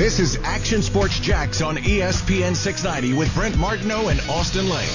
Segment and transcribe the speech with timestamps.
[0.00, 4.88] This is Action Sports Jax on ESPN 690 with Brent Martineau and Austin Lane.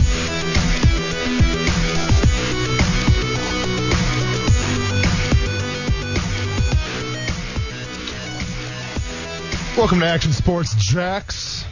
[9.78, 11.65] Welcome to Action Sports Jax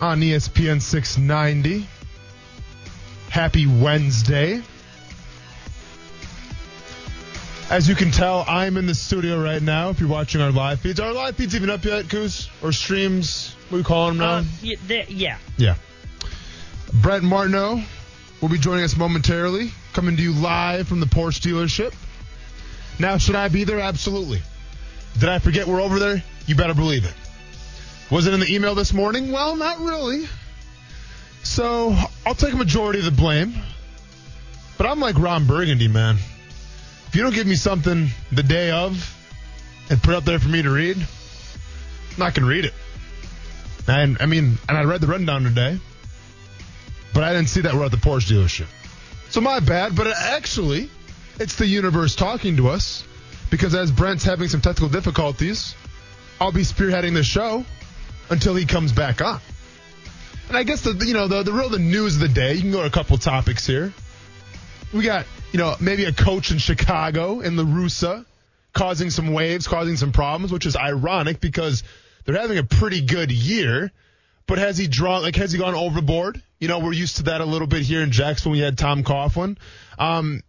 [0.00, 1.84] on ESPN 690.
[3.28, 4.62] Happy Wednesday.
[7.70, 9.90] As you can tell, I'm in the studio right now.
[9.90, 12.48] If you're watching our live feeds, are our live feeds even up yet, Coos?
[12.62, 13.54] Or streams?
[13.68, 14.36] What are we calling them now?
[14.36, 15.38] Uh, yeah, yeah.
[15.58, 15.74] Yeah.
[17.02, 17.82] Brent Martineau
[18.40, 21.94] will be joining us momentarily, coming to you live from the Porsche dealership.
[22.98, 23.80] Now, should I be there?
[23.80, 24.40] Absolutely.
[25.18, 26.22] Did I forget we're over there?
[26.46, 27.14] You better believe it.
[28.10, 29.30] Was it in the email this morning?
[29.30, 30.26] Well, not really.
[31.42, 33.52] So I'll take a majority of the blame.
[34.78, 36.16] But I'm like Ron Burgundy, man.
[37.08, 39.14] If you don't give me something the day of
[39.88, 42.74] and put it up there for me to read, I'm not going to read it.
[43.86, 45.78] And I mean, and I read the rundown today,
[47.14, 48.66] but I didn't see that we're at the Porsche dealership.
[49.30, 50.90] So my bad, but actually,
[51.40, 53.04] it's the universe talking to us
[53.50, 55.74] because as Brent's having some technical difficulties,
[56.38, 57.64] I'll be spearheading the show
[58.28, 59.40] until he comes back on.
[60.48, 62.52] And I guess the you know the the real the news of the day.
[62.52, 63.94] You can go to a couple topics here.
[64.92, 68.24] We got you know maybe a coach in Chicago in La Russa
[68.72, 71.82] causing some waves, causing some problems, which is ironic because
[72.24, 73.90] they're having a pretty good year.
[74.46, 76.42] But has he drawn like has he gone overboard?
[76.58, 78.52] You know we're used to that a little bit here in Jackson.
[78.52, 79.58] We had Tom Coughlin.
[79.98, 80.42] Um,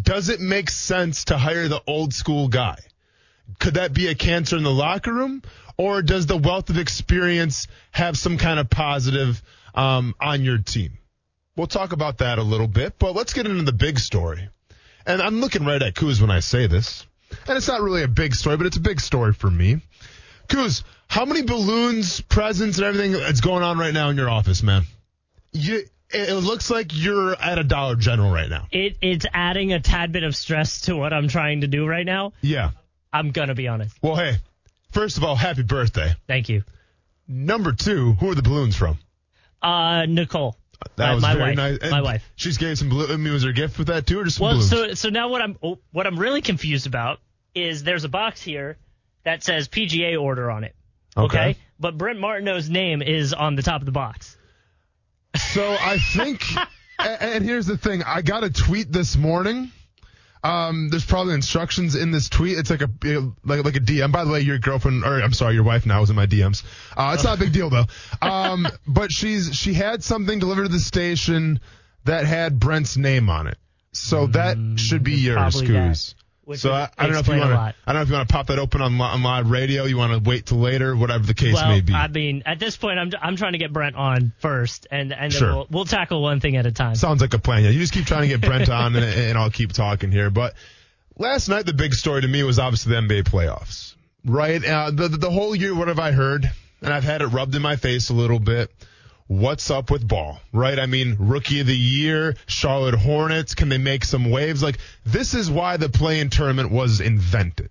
[0.00, 2.78] does it make sense to hire the old school guy?
[3.58, 5.42] Could that be a cancer in the locker room?
[5.76, 9.42] Or does the wealth of experience have some kind of positive
[9.74, 10.98] um, on your team?
[11.58, 14.48] We'll talk about that a little bit, but let's get into the big story.
[15.04, 17.04] And I'm looking right at Kuz when I say this.
[17.48, 19.80] And it's not really a big story, but it's a big story for me.
[20.46, 24.62] Kuz, how many balloons, presents, and everything that's going on right now in your office,
[24.62, 24.84] man?
[25.52, 28.68] You, it looks like you're at a Dollar General right now.
[28.70, 32.06] It, it's adding a tad bit of stress to what I'm trying to do right
[32.06, 32.34] now.
[32.40, 32.70] Yeah.
[33.12, 33.96] I'm going to be honest.
[34.00, 34.36] Well, hey,
[34.92, 36.12] first of all, happy birthday.
[36.28, 36.62] Thank you.
[37.26, 38.96] Number two, who are the balloons from?
[39.60, 40.56] Uh, Nicole.
[40.96, 41.56] That my, was my very wife.
[41.56, 41.78] nice.
[41.82, 42.30] And My wife.
[42.36, 43.10] She's gave some balloons.
[43.10, 44.70] I mean, was there a gift with that too, or just some Well, balloons?
[44.70, 47.18] so so now what I'm oh, what I'm really confused about
[47.54, 48.76] is there's a box here
[49.24, 50.74] that says PGA order on it.
[51.16, 51.56] Okay.
[51.80, 54.36] But Brent Martineau's name is on the top of the box.
[55.52, 56.42] So I think,
[56.98, 59.72] and here's the thing: I got a tweet this morning.
[60.42, 62.58] Um, there's probably instructions in this tweet.
[62.58, 62.90] It's like a
[63.44, 64.12] like like a DM.
[64.12, 66.62] By the way, your girlfriend, or I'm sorry, your wife now is in my DMs.
[66.96, 67.86] Uh, it's not a big deal though.
[68.22, 71.60] Um, but she's she had something delivered to the station
[72.04, 73.58] that had Brent's name on it.
[73.92, 75.66] So that should be yours, Mm.
[75.66, 76.14] Coos.
[76.48, 77.58] Which So I, I don't know if you want to.
[77.58, 79.84] I don't know if you want to pop that open on, on live radio.
[79.84, 81.92] You want to wait till later, whatever the case Well, may be.
[81.92, 85.30] I mean, at this point, I'm I'm trying to get Brent on first, and and
[85.30, 85.54] then Sure.
[85.54, 86.94] we'll, we'll tackle one thing at a time.
[86.94, 87.64] Sounds like a plan.
[87.64, 90.30] Yeah, you just keep trying to get Brent on, and, and I'll keep talking here.
[90.30, 90.54] But
[91.18, 93.94] last night, the big story to me was obviously the NBA playoffs,
[94.24, 94.64] right?
[94.64, 96.50] Uh, the, the the whole year, what have I heard?
[96.80, 98.70] And I've had it rubbed in my face a little bit.
[99.28, 100.78] What's up with ball, right?
[100.78, 103.54] I mean, rookie of the year, Charlotte Hornets.
[103.54, 104.62] Can they make some waves?
[104.62, 107.70] Like this is why the play-in tournament was invented.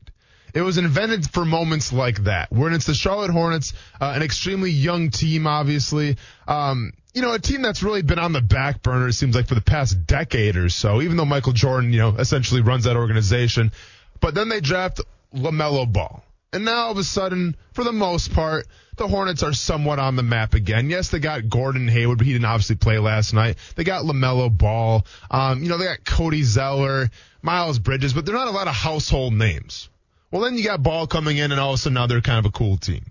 [0.53, 4.69] It was invented for moments like that, when it's the Charlotte Hornets, uh, an extremely
[4.69, 6.17] young team, obviously.
[6.47, 9.47] Um, you know, a team that's really been on the back burner, it seems like,
[9.47, 12.95] for the past decade or so, even though Michael Jordan, you know, essentially runs that
[12.95, 13.71] organization.
[14.19, 15.01] But then they draft
[15.35, 16.23] LaMelo Ball.
[16.53, 20.15] And now all of a sudden, for the most part, the Hornets are somewhat on
[20.15, 20.89] the map again.
[20.89, 23.57] Yes, they got Gordon Hayward, but he didn't obviously play last night.
[23.75, 25.05] They got LaMelo Ball.
[25.29, 27.09] Um, you know, they got Cody Zeller,
[27.41, 29.89] Miles Bridges, but they're not a lot of household names.
[30.31, 32.39] Well, then you got Ball coming in, and all of a sudden now they're kind
[32.39, 33.05] of a cool team.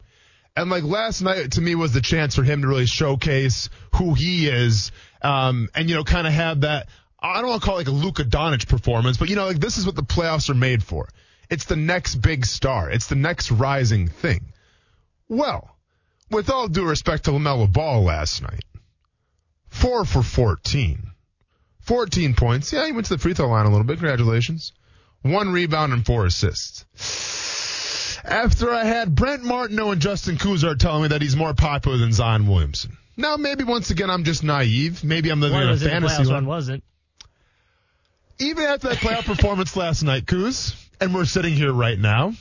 [0.57, 4.15] And like last night to me was the chance for him to really showcase who
[4.15, 6.89] he is, um, and you know, kind of have that.
[7.21, 9.61] I don't want to call it like a Luka Doncic performance, but you know, like
[9.61, 11.09] this is what the playoffs are made for.
[11.49, 12.91] It's the next big star.
[12.91, 14.53] It's the next rising thing.
[15.29, 15.77] Well,
[16.31, 18.65] with all due respect to LaMelo Ball last night,
[19.69, 21.03] four for 14.
[21.81, 22.73] 14 points.
[22.73, 23.99] Yeah, he went to the free throw line a little bit.
[23.99, 24.73] Congratulations.
[25.23, 26.85] One rebound and four assists.
[28.25, 32.13] After I had Brent Martineau and Justin Kuzar telling me that he's more popular than
[32.13, 32.97] Zion Williamson.
[33.17, 35.05] Now, maybe once again, I'm just naive.
[35.05, 36.85] Maybe I'm living one in a was in the fantasy one wasn't.
[38.39, 42.33] Even after that playoff performance last night, Kuz, and we're sitting here right now,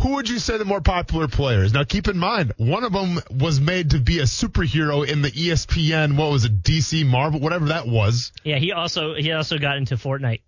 [0.00, 1.72] who would you say the more popular player is?
[1.72, 5.30] Now, keep in mind, one of them was made to be a superhero in the
[5.30, 8.32] ESPN, what was it, DC Marvel, whatever that was.
[8.44, 10.42] Yeah, he also he also got into Fortnite.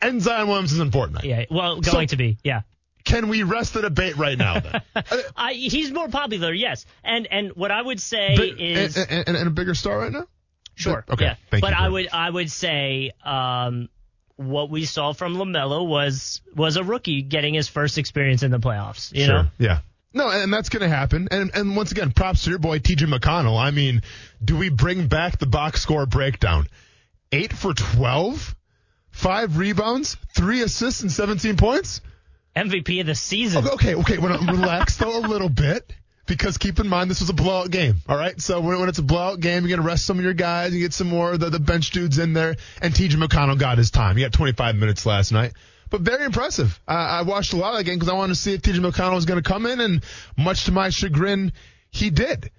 [0.00, 1.24] And Zion Williamson's in Fortnite.
[1.24, 2.38] Yeah, well, So- going to be.
[2.44, 2.62] Yeah.
[3.04, 4.58] Can we rest the debate right now?
[4.58, 4.80] Then
[5.36, 6.84] I, he's more popular, yes.
[7.04, 10.10] And and what I would say Big- is and, and- and a bigger star right
[10.12, 10.26] now.
[10.74, 11.04] Sure.
[11.08, 11.34] Okay, Yeah.
[11.50, 12.12] thank but you I would much.
[12.12, 13.88] I would say um,
[14.36, 18.58] what we saw from LaMelo was was a rookie getting his first experience in the
[18.58, 19.12] playoffs.
[19.12, 19.46] You know.
[19.58, 19.80] Yeah.
[20.12, 21.28] No, and that's going to happen.
[21.30, 23.60] And and once again, props to your boy TJ McConnell.
[23.60, 24.02] I mean,
[24.42, 26.68] do we bring back the box score breakdown?
[27.32, 28.54] Eight for 12,
[29.10, 32.00] five rebounds, three assists, and 17 points?
[32.54, 33.66] MVP of the season.
[33.66, 34.18] Okay, okay, okay.
[34.18, 35.92] When I relax though a little bit.
[36.26, 37.96] Because keep in mind, this was a blowout game.
[38.08, 38.40] All right.
[38.40, 40.74] So when, when it's a blowout game, you're to rest some of your guys.
[40.74, 42.56] You get some more of the, the bench dudes in there.
[42.82, 44.16] And TJ McConnell got his time.
[44.16, 45.52] He got 25 minutes last night.
[45.88, 46.80] But very impressive.
[46.88, 48.78] Uh, I watched a lot of that game because I wanted to see if TJ
[48.78, 49.80] McConnell was going to come in.
[49.80, 50.02] And
[50.36, 51.52] much to my chagrin,
[51.90, 52.50] he did.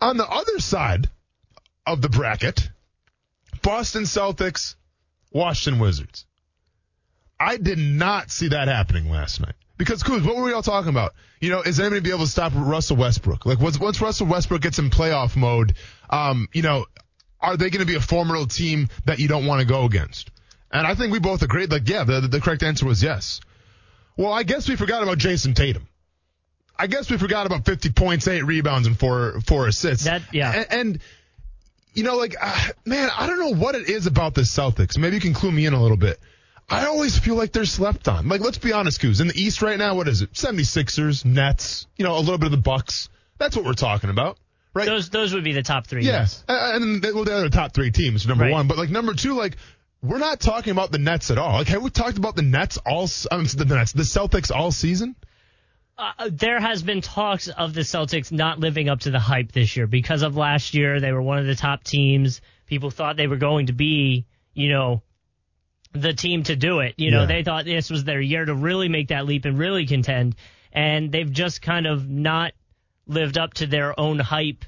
[0.00, 1.10] On the other side
[1.84, 2.68] of the bracket,
[3.62, 4.76] Boston Celtics,
[5.32, 6.26] Washington Wizards.
[7.40, 9.54] I did not see that happening last night.
[9.82, 11.12] Because, Kuz, what were we all talking about?
[11.40, 13.44] You know, is anybody be able to stop Russell Westbrook?
[13.44, 15.74] Like, once, once Russell Westbrook gets in playoff mode,
[16.08, 16.86] um, you know,
[17.40, 20.30] are they going to be a formidable team that you don't want to go against?
[20.70, 23.40] And I think we both agreed, like, yeah, the, the correct answer was yes.
[24.16, 25.88] Well, I guess we forgot about Jayson Tatum.
[26.78, 30.04] I guess we forgot about 50 points, eight rebounds, and four, four assists.
[30.04, 30.52] That- yeah.
[30.52, 31.02] And, and
[31.92, 34.96] you know, like, uh, man, I don't know what it is about the Celtics.
[34.96, 36.20] Maybe you can clue me in a little bit.
[36.68, 38.28] I always feel like they're slept on.
[38.28, 39.20] Like, let's be honest, Coos.
[39.20, 40.32] In the East right now, what is it?
[40.32, 43.08] 76ers, Nets, you know, a little bit of the Bucks.
[43.38, 44.38] That's what we're talking about,
[44.72, 44.86] right?
[44.86, 46.04] Those those would be the top three.
[46.04, 46.42] Yes.
[46.48, 48.52] And then they- well, the other top three teams, number Right.
[48.52, 48.68] one.
[48.68, 49.56] But like number two, like
[50.02, 51.52] we're not talking about the Nets at all.
[51.58, 53.08] Like have we talked about the Nets all?
[53.30, 55.16] I mean, the Nets, the Celtics all season?
[55.98, 59.76] Uh, there has been talks of the Celtics not living up to the hype this
[59.76, 61.00] year because of last year.
[61.00, 62.40] They were one of the top teams.
[62.66, 64.24] People thought they were going to be,
[64.54, 65.02] you know,
[65.92, 66.94] the team to do it.
[66.96, 67.26] You know, Yeah.
[67.26, 70.36] they thought this was their year to really make that leap and really contend.
[70.72, 72.52] And they've just kind of not
[73.06, 74.64] lived up to their own hype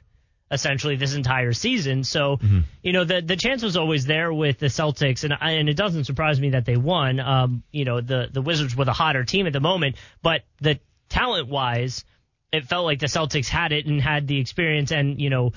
[0.50, 2.04] essentially this entire season.
[2.04, 2.38] So,
[2.82, 5.76] you know, the the chance was always there with the Celtics, and I- and it
[5.76, 7.18] doesn't surprise me that they won.
[7.18, 10.78] Um, you know, the the Wizards were the hotter team at the moment, but the
[11.08, 12.04] talent wise,
[12.52, 15.52] it felt like the Celtics had it and had the experience, and you know,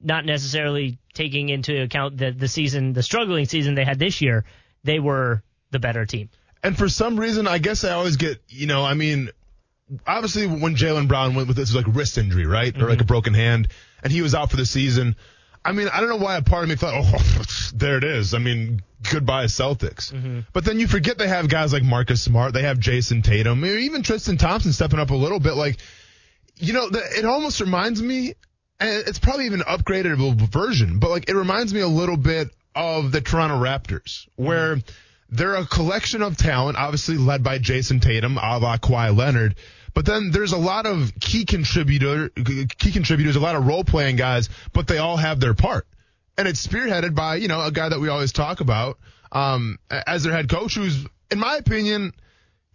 [0.00, 4.44] not necessarily taking into account the the season, the struggling season they had this year,
[4.88, 6.30] they were the better team.
[6.62, 9.30] And for some reason, I guess I always get, you know, I mean,
[10.06, 13.02] obviously when Jaylen Brown went with this like wrist injury, right, or like mm-hmm.
[13.02, 13.68] a broken hand,
[14.02, 15.14] and he was out for the season.
[15.62, 17.42] I mean, I don't know why a part of me thought, oh,
[17.74, 18.32] there it is.
[18.32, 20.10] I mean, goodbye Celtics.
[20.10, 20.40] Mm-hmm.
[20.54, 23.76] But then you forget they have guys like Marcus Smart, they have Jayson Tatum, or
[23.76, 25.54] even Tristan Thompson stepping up a little bit.
[25.54, 25.78] Like,
[26.56, 28.34] you know, the, it almost reminds me,
[28.80, 30.16] and it's probably even an upgraded
[30.50, 32.48] version, but like it reminds me a little bit
[32.78, 34.78] of the Toronto Raptors, where
[35.30, 39.56] they're a collection of talent, obviously led by Jayson Tatum, a la Kawhi Leonard.
[39.94, 44.16] But then there's a lot of key contributor, key contributors, a lot of role playing
[44.16, 45.86] guys, but they all have their part.
[46.36, 48.98] And it's spearheaded by, you know, a guy that we always talk about,
[49.32, 52.12] um, as their head coach, who's, in my opinion,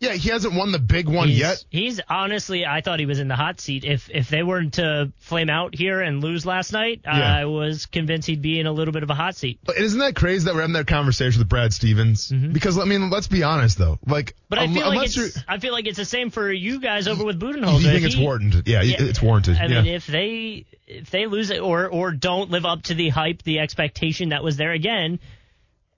[0.03, 1.63] yeah, he hasn't won the big one He's, yet.
[1.69, 3.85] he's honestly, I thought he was in the hot seat.
[3.85, 7.11] If if they weren't to flame out here and lose last night, Yeah.
[7.39, 9.59] I was convinced he'd be in a little bit of a hot seat.
[9.63, 12.29] But isn't that crazy that we're having that conversation with Brad Stevens?
[12.31, 13.99] Because I mean, let's be honest though.
[14.05, 14.39] Like, Mm-hmm.
[14.49, 17.07] But I un- feel like it's I feel like it's the same for you guys
[17.07, 17.79] over with Budenholzer.
[17.81, 18.67] you think If it's he- warranted?
[18.67, 19.57] Yeah, Yeah, it's warranted.
[19.57, 19.81] I yeah.
[19.81, 23.41] mean, if they if they lose it or or don't live up to the hype,
[23.41, 25.19] the expectation that was there again,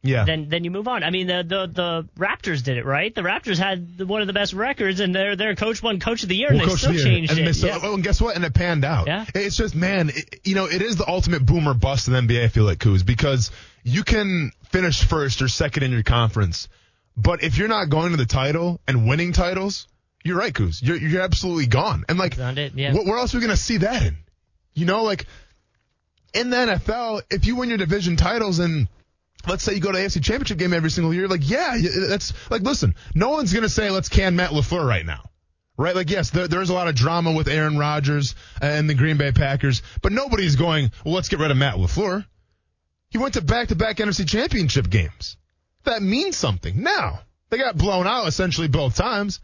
[0.06, 0.24] yeah.
[0.26, 1.04] then then you move on.
[1.04, 3.14] I mean, the the the Raptors did it right.
[3.14, 6.30] The Raptors had one of the best records, and their their coach won Coach of
[6.30, 7.06] the Year, and Well, they Coach still the Year.
[7.06, 7.46] changed and it.
[7.46, 7.80] They still, Yeah.
[7.84, 8.36] oh, and guess what?
[8.36, 9.08] And it panned out.
[9.08, 9.26] Yeah.
[9.34, 12.44] It's just, man, it, you know, it is the ultimate boomer bust in the NBA,
[12.44, 13.52] I feel like, Kuz, because
[13.84, 16.68] you can finish first or second in your conference,
[17.18, 19.88] but if you're not going to the title and winning titles,
[20.24, 20.82] you're right, Kuz.
[20.82, 22.04] You're, you're absolutely gone.
[22.10, 22.94] And like, it, yeah.
[22.94, 24.18] what, where else are we going to see that in?
[24.74, 25.26] You know, like,
[26.34, 28.88] in the NFL, if you win your division titles and
[29.48, 31.78] let's say you go to AFC Championship game every single year, like, yeah,
[32.10, 35.22] that's like, listen, no one's going to say let's can Matt LaFleur right now.
[35.78, 35.96] Right?
[35.96, 39.34] Like, yes, there, there's a lot of drama with Aaron Rodgers and the Green Bay
[39.34, 42.25] Packers, but nobody's going, well, let's get rid of Matt LaFleur.
[43.10, 45.38] He went to back-to-back NFC Championship games.
[45.84, 46.82] That means something.
[46.82, 49.40] Now, they got blown out essentially both times,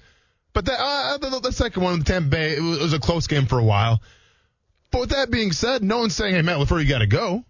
[0.53, 2.99] but that, uh, the, the second one with Tampa Bay, it was, it was a
[2.99, 4.01] close game for a while.
[4.89, 7.45] But with that being said, no one's saying, hey, Matt LaFleur, you got to go.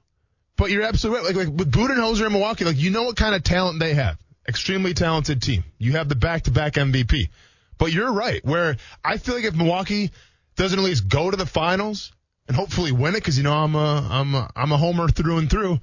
[0.57, 1.35] But you're absolutely right.
[1.35, 4.17] Like, like with Budenholzer in Milwaukee, like you know what kind of talent they have.
[4.47, 5.63] Extremely talented team.
[5.77, 7.29] You have the back-to-back MVP.
[7.77, 8.43] But you're right.
[8.45, 10.11] Where I feel like if Milwaukee
[10.55, 12.11] doesn't at least go to the finals
[12.47, 15.37] and hopefully win it, because you know I'm a I'm a I'm a homer through
[15.37, 15.79] and through.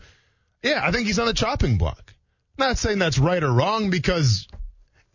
[0.62, 2.14] Yeah, I think he's on the chopping block.
[2.56, 4.46] Not saying that's right or wrong because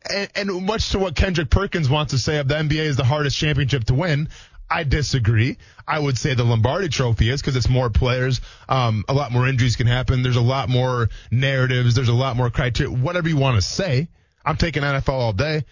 [0.09, 3.03] and, and much to what Kendrick Perkins wants to say of the NBA is the
[3.03, 4.29] hardest championship to win.
[4.73, 5.57] I disagree.
[5.87, 8.41] I would say the Lombardi Trophy is because it's more players.
[8.67, 10.23] Um, a lot more injuries can happen.
[10.23, 11.93] There's a lot more narratives.
[11.93, 12.91] There's a lot more criteria.
[12.91, 14.07] Whatever you want to say.
[14.43, 15.63] I'm taking NFL all day,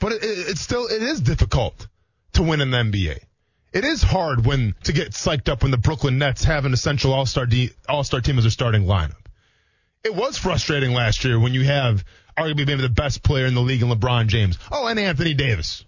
[0.00, 1.86] but it, it, it's still it is difficult
[2.32, 3.18] to win in the NBA.
[3.72, 7.12] It is hard when to get psyched up when the Brooklyn Nets have an essential
[7.12, 7.46] All Star
[7.88, 9.26] All Star team as their starting lineup.
[10.02, 12.04] It was frustrating last year when you have
[12.36, 14.58] arguably maybe the best player in the league in LeBron James.
[14.70, 15.84] Oh, and Anthony Davis.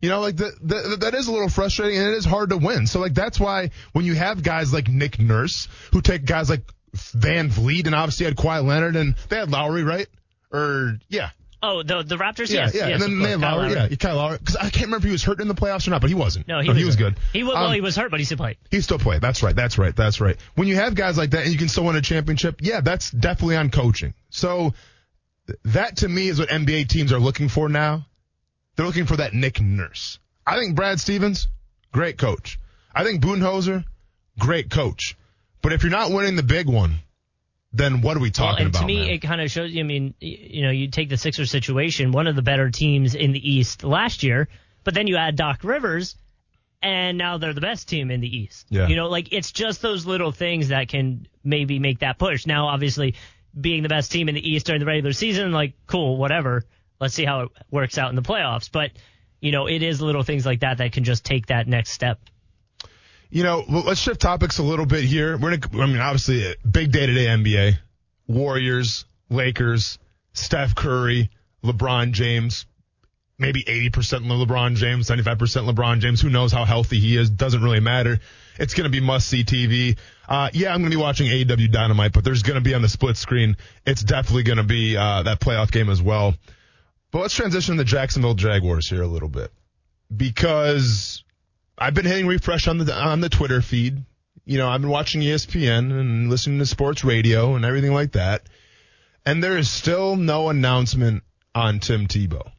[0.00, 2.56] You know, like the, the, that is a little frustrating and it is hard to
[2.56, 2.86] win.
[2.86, 6.62] So like that's why when you have guys like Nick Nurse who take guys like
[6.96, 10.06] VanVleet and obviously had Kawhi Leonard and they had Lowry, right?
[10.52, 11.30] Or yeah.
[11.60, 12.50] Oh, the the Raptors.
[12.50, 13.88] Yeah, yes, yeah, yes, and then they had Lowry, Lowry.
[13.90, 14.38] yeah, Kyle Lowry.
[14.38, 16.14] Because I can't remember if he was hurt in the playoffs or not, but he
[16.14, 16.46] wasn't.
[16.46, 17.16] No, he was, he was good.
[17.32, 18.58] He was, well, Um, he was hurt, but he still played.
[18.70, 19.20] he still played.
[19.20, 19.56] That's right.
[19.56, 19.94] That's right.
[19.96, 20.36] That's right.
[20.54, 23.10] When you have guys like that and you can still win a championship, yeah, that's
[23.10, 24.14] definitely on coaching.
[24.30, 24.72] So
[25.64, 28.06] that to me is what NBA teams are looking for now.
[28.78, 30.20] They're looking for that Nick Nurse.
[30.46, 31.48] I think Brad Stevens,
[31.90, 32.60] great coach.
[32.94, 33.84] I think Budenholzer,
[34.38, 35.16] great coach.
[35.62, 37.00] But if you're not winning the big one,
[37.72, 38.82] then what are we Well, talking and about?
[38.82, 39.10] to me, man?
[39.10, 39.76] it kind of shows.
[39.76, 43.32] I mean, you know, you take the Sixers situation, one of the better teams in
[43.32, 44.46] the East last year,
[44.84, 46.14] but then you add Doc Rivers,
[46.80, 48.68] and now they're the best team in the East.
[48.70, 48.86] Yeah.
[48.86, 52.46] You know, like it's just those little things that can maybe make that push.
[52.46, 53.16] Now, obviously,
[53.60, 56.62] being the best team in the East during the regular season, like cool, whatever.
[57.00, 58.70] Let's see how it works out in the playoffs.
[58.70, 58.92] But
[59.40, 62.18] you know, it is little things like that that can just take that next step.
[63.30, 65.36] You know, let's shift topics a little bit here.
[65.36, 67.78] We're gonna, I mean, obviously, a big day today, NBA.
[68.26, 69.98] Warriors, Lakers,
[70.32, 71.30] Steph Curry,
[71.62, 72.66] LeBron James,
[73.38, 75.36] maybe 80% LeBron James, 75%
[75.70, 76.20] LeBron James.
[76.20, 77.30] Who knows how healthy he is?
[77.30, 78.18] Doesn't really matter.
[78.58, 79.96] It's going to be must see TV.
[80.28, 82.82] Uh, yeah, I'm going to be watching AEW Dynamite, but there's going to be on
[82.82, 83.56] the split screen.
[83.86, 86.34] It's definitely going to be, uh, that playoff game as well.
[87.10, 89.50] But let's transition to the Jacksonville Jaguars here a little bit
[90.14, 91.24] because
[91.76, 94.04] I've been hitting refresh on the on the Twitter feed.
[94.44, 98.42] You know, I've been watching ESPN and listening to sports radio and everything like that.
[99.24, 101.22] And there is still no announcement
[101.54, 102.50] on Tim Tebow.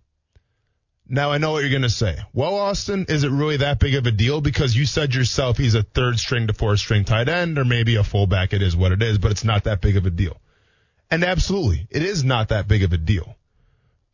[1.07, 2.17] Now I know what you're going to say.
[2.33, 4.41] Well, Austin, is it really that big of a deal?
[4.41, 7.95] Because you said yourself he's a third string to fourth string tight end or maybe
[7.95, 8.53] a fullback.
[8.53, 10.39] It is what it is, but it's not that big of a deal.
[11.09, 13.35] And absolutely, it is not that big of a deal.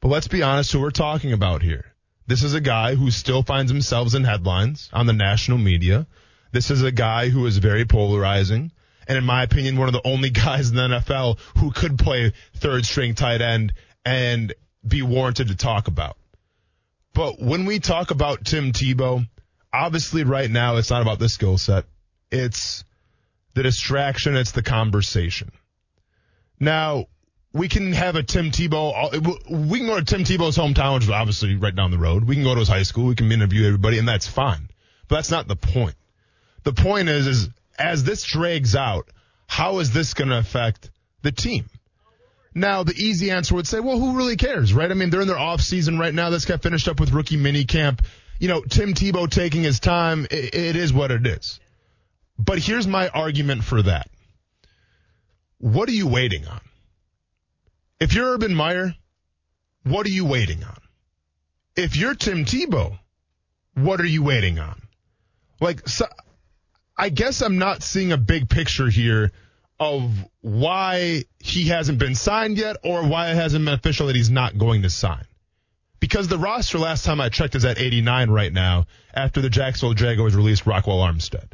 [0.02, 1.86] But let's be honest who we're talking about here.
[2.28, 6.08] This is a guy who still finds himself in headlines on the national media.
[6.52, 8.72] This is a guy who is very polarizing.
[9.08, 12.34] And in my opinion, one of the only guys in the NFL who could play
[12.56, 13.74] third string tight end
[14.04, 14.54] and
[14.88, 16.18] be warranted to talk about.
[17.14, 19.28] But when we talk about Tim Tebow,
[19.72, 21.86] obviously right now it's not about the skill set.
[22.32, 22.84] It's
[23.54, 24.36] the distraction.
[24.36, 25.52] It's the conversation.
[26.60, 27.06] Now,
[27.55, 29.13] we can have a Tim Tebow.
[29.13, 32.25] Uh, we can go to Tim Tebow's hometown, which is obviously right down the road.
[32.25, 33.05] We can go to his high school.
[33.05, 34.67] We can interview everybody, and that's fine.
[35.07, 35.95] But that's not the point.
[36.63, 39.07] The point is, is as this drags out,
[39.47, 41.69] how is this going to affect the team?
[42.53, 44.91] Now, the easy answer would say, well, who really cares, right?
[44.91, 46.31] I mean, they're in their off season right now.
[46.31, 48.01] This got finished up with rookie mini camp.
[48.38, 51.62] You know, Tim Tebow taking his time, it, it is what it is.
[52.38, 54.09] But here's my argument for that.
[55.57, 56.59] What are you waiting on?
[58.00, 58.94] If you're Urban Meyer,
[59.84, 60.78] what are you waiting on?
[61.75, 62.98] If you're Tim Tebow,
[63.74, 64.82] what are you waiting on?
[65.62, 66.06] Like, so,
[66.98, 69.32] I guess I'm not seeing a big picture here
[69.80, 70.12] of
[70.42, 74.58] why he hasn't been signed yet or why it hasn't been official that he's not
[74.58, 75.25] going to sign.
[76.00, 79.94] Because the roster last time I checked is at 89 right now after the Jacksonville
[79.94, 81.52] Jaguars released Ryquell Armstead.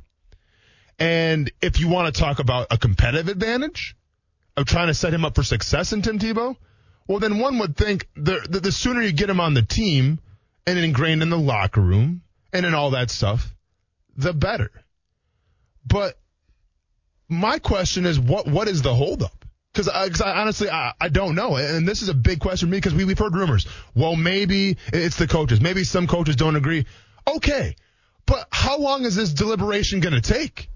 [1.00, 3.96] And if you want to talk about a competitive advantage
[4.62, 6.56] of trying to set him up for success in Tim Tebow,
[7.08, 10.20] well, then one would think the, the, the sooner you get him on the team
[10.66, 12.22] and ingrained in the locker room
[12.54, 13.54] and in all that stuff,
[14.16, 14.72] the better.
[15.86, 16.18] But
[17.28, 19.46] my question is, what what is the holdup?
[19.74, 22.72] Because I, I honestly I, I don't know, and this is a big question for
[22.72, 23.66] me because we we've heard rumors.
[23.96, 25.62] Well, maybe it's the coaches.
[25.62, 26.86] Maybe some coaches don't agree.
[27.28, 27.76] Okay,
[28.26, 30.70] but how long is this deliberation going to take?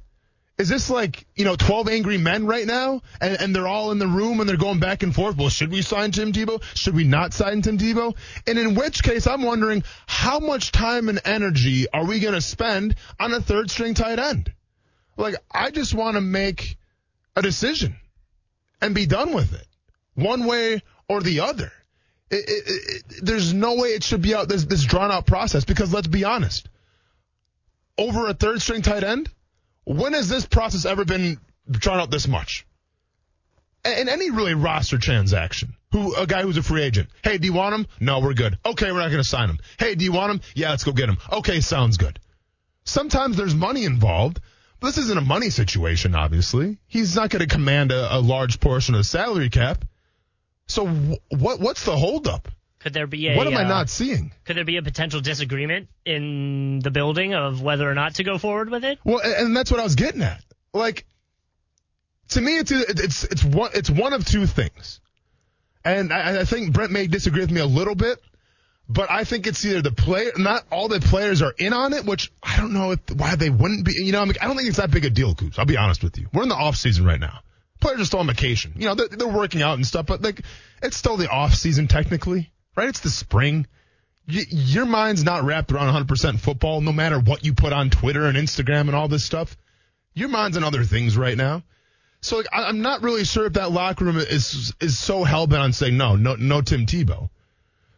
[0.58, 3.02] Is this like, you know, 12 angry men right now?
[3.20, 5.36] And, and they're all in the room and they're going back and forth.
[5.36, 6.64] Well, should we sign Tim Tebow?
[6.76, 8.16] Should we not sign Tim Tebow?
[8.48, 12.42] And in which case, I'm wondering how much time and energy are we going to
[12.42, 14.54] spend on a third string tight end?
[15.18, 16.78] Like, I just want to make
[17.36, 17.98] a decision
[18.82, 19.68] and be done with it
[20.14, 21.72] one way or the other.
[22.32, 25.66] It, it, it, there's no way it should be out this, this drawn out process
[25.66, 26.70] because let's be honest.
[27.98, 29.30] Over a third string tight end,
[29.86, 31.39] when has this process ever been
[31.70, 32.65] drawn out this much?
[33.86, 37.10] In any really roster transaction, Who a guy who's a free agent.
[37.24, 37.88] Hey, do you want him?
[38.00, 38.58] No, we're good.
[38.65, 39.60] Okay, we're not going to sign him.
[39.77, 40.42] Hey, do you want him?
[40.56, 41.18] Yeah, let's go get him.
[41.32, 42.20] Okay, sounds good.
[42.84, 44.42] Sometimes there's money involved.
[44.82, 46.77] This isn't a money situation, obviously.
[46.88, 49.86] He's not going to command a, a, large portion of the salary cap.
[50.68, 50.88] So
[51.30, 52.48] what what's the holdup?
[52.86, 54.32] Could there be a What am uh, I not seeing?
[54.44, 58.38] Could there be a potential disagreement in the building of whether or not to go
[58.38, 59.00] forward with it?
[59.04, 60.44] Well, and that's what I was getting at.
[60.72, 61.08] Like
[62.30, 65.00] to me it's it's it's one it's one of two things.
[65.84, 68.20] And I, I think Brent may disagree with me a little bit,
[68.88, 72.06] but I think it's either the player, not all the players are in on it,
[72.06, 73.94] which I don't know if, why they wouldn't be.
[73.94, 75.58] You know, I, mean, I don't think it's that big a deal, Coops.
[75.58, 76.27] I'll be honest with you.
[76.32, 77.39] We're in the off season right now.
[77.82, 78.74] Players are still on vacation.
[78.75, 80.42] You know, they're, they're working out and stuff, but like,
[80.84, 82.89] it's still the off season technically, right?
[82.89, 83.67] It's the spring.
[84.27, 88.25] Y- your mind's not wrapped around 100% football, no matter what you put on Twitter
[88.25, 89.55] and Instagram and all this stuff.
[90.13, 91.63] Your mind's on other things right now.
[92.22, 95.46] So like, I, am not really sure if that locker room is is so hell
[95.46, 97.29] bent on saying no, no, no Tim Tebow.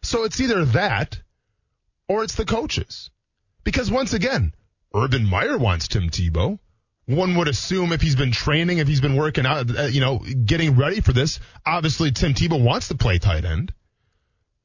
[0.02, 1.18] So it's either that
[2.08, 3.10] or it's the coaches.
[3.64, 4.52] Because once again,
[4.94, 6.58] Urban Meyer wants Tim Tebow.
[7.06, 10.18] One would assume if he's been training, if he's been working out, uh, you know,
[10.18, 13.72] getting ready for this, obviously Tim Tebow wants to play tight end.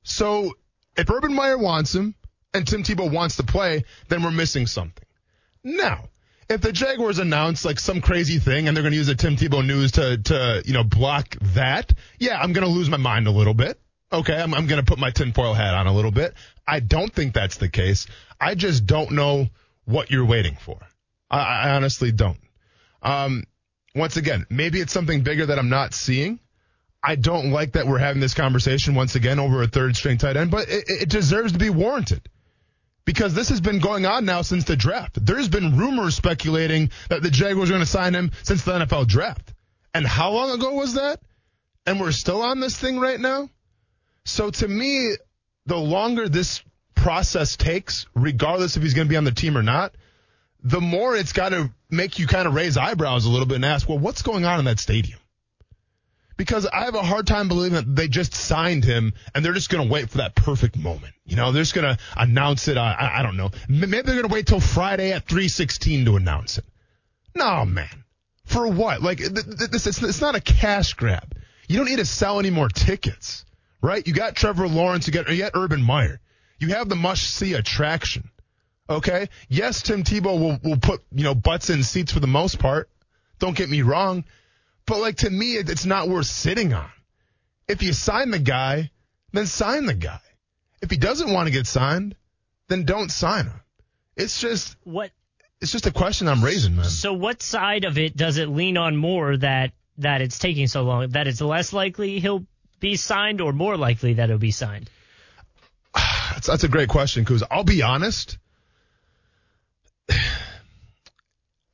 [0.03, 0.53] So
[0.95, 2.15] if Urban Meyer wants him
[2.53, 5.03] and Tim Tebow wants to play, then we're missing something.
[5.63, 6.09] Now,
[6.49, 9.35] if the Jaguars announce like some crazy thing and they're going to use the Tim
[9.35, 13.27] Tebow news to, to, you know, block that, yeah, I'm going to lose my mind
[13.27, 13.79] a little bit.
[14.11, 16.35] Okay, I'm, I'm going to put my tinfoil hat on a little bit.
[16.67, 18.05] I don't think that's the case.
[18.39, 19.47] I just don't know
[19.85, 20.79] what you're waiting for.
[21.31, 22.39] I, I honestly don't.
[23.01, 23.45] Um,
[23.95, 26.39] once again, maybe it's something bigger that I'm not seeing.
[27.03, 30.37] I don't like that we're having this conversation once again over a third string tight
[30.37, 32.29] end, but it, it deserves to be warranted
[33.05, 35.23] because this has been going on now since the draft.
[35.25, 39.07] There's been rumors speculating that the Jaguars are going to sign him since the NFL
[39.07, 39.53] draft.
[39.93, 41.19] And how long ago was that?
[41.85, 43.49] And we're still on this thing right now?
[44.25, 45.15] So to me,
[45.65, 46.63] the longer this
[46.95, 49.93] process takes, regardless if he's going to be on the team or not,
[50.63, 53.65] the more it's got to make you kind of raise eyebrows a little bit and
[53.65, 55.19] ask, well, what's going on in that stadium?
[56.37, 59.69] Because I have a hard time believing that they just signed him and they're just
[59.69, 61.13] going to wait for that perfect moment.
[61.25, 62.77] You know, they're just going to announce it.
[62.77, 63.51] Uh, I, I don't know.
[63.67, 66.65] Maybe they're going to wait till Friday at 316 to announce it.
[67.35, 68.03] No, man.
[68.45, 69.01] For what?
[69.01, 71.35] Like, this, it's, it's not a cash grab.
[71.67, 73.45] You don't need to sell any more tickets,
[73.81, 74.05] right?
[74.05, 76.19] You got Trevor Lawrence, you got, you got Urban Meyer.
[76.59, 78.29] You have the must see attraction.
[78.89, 79.29] Okay.
[79.47, 82.89] Yes, Tim Tebow will, will put, you know, butts in seats for the most part.
[83.39, 84.25] Don't get me wrong.
[84.85, 86.89] But like to me, it's not worth sitting on.
[87.67, 88.91] If you sign the guy,
[89.31, 90.19] then sign the guy.
[90.81, 92.15] If he doesn't want to get signed,
[92.67, 93.61] then don't sign him.
[94.15, 95.11] It's just what.
[95.61, 96.85] It's just a question I'm raising, man.
[96.85, 100.83] So what side of it does it lean on more that that it's taking so
[100.83, 101.09] long?
[101.09, 102.45] That it's less likely he'll
[102.81, 104.89] be signed, or more likely that he'll be signed?
[105.95, 108.37] that's, that's a great question because I'll be honest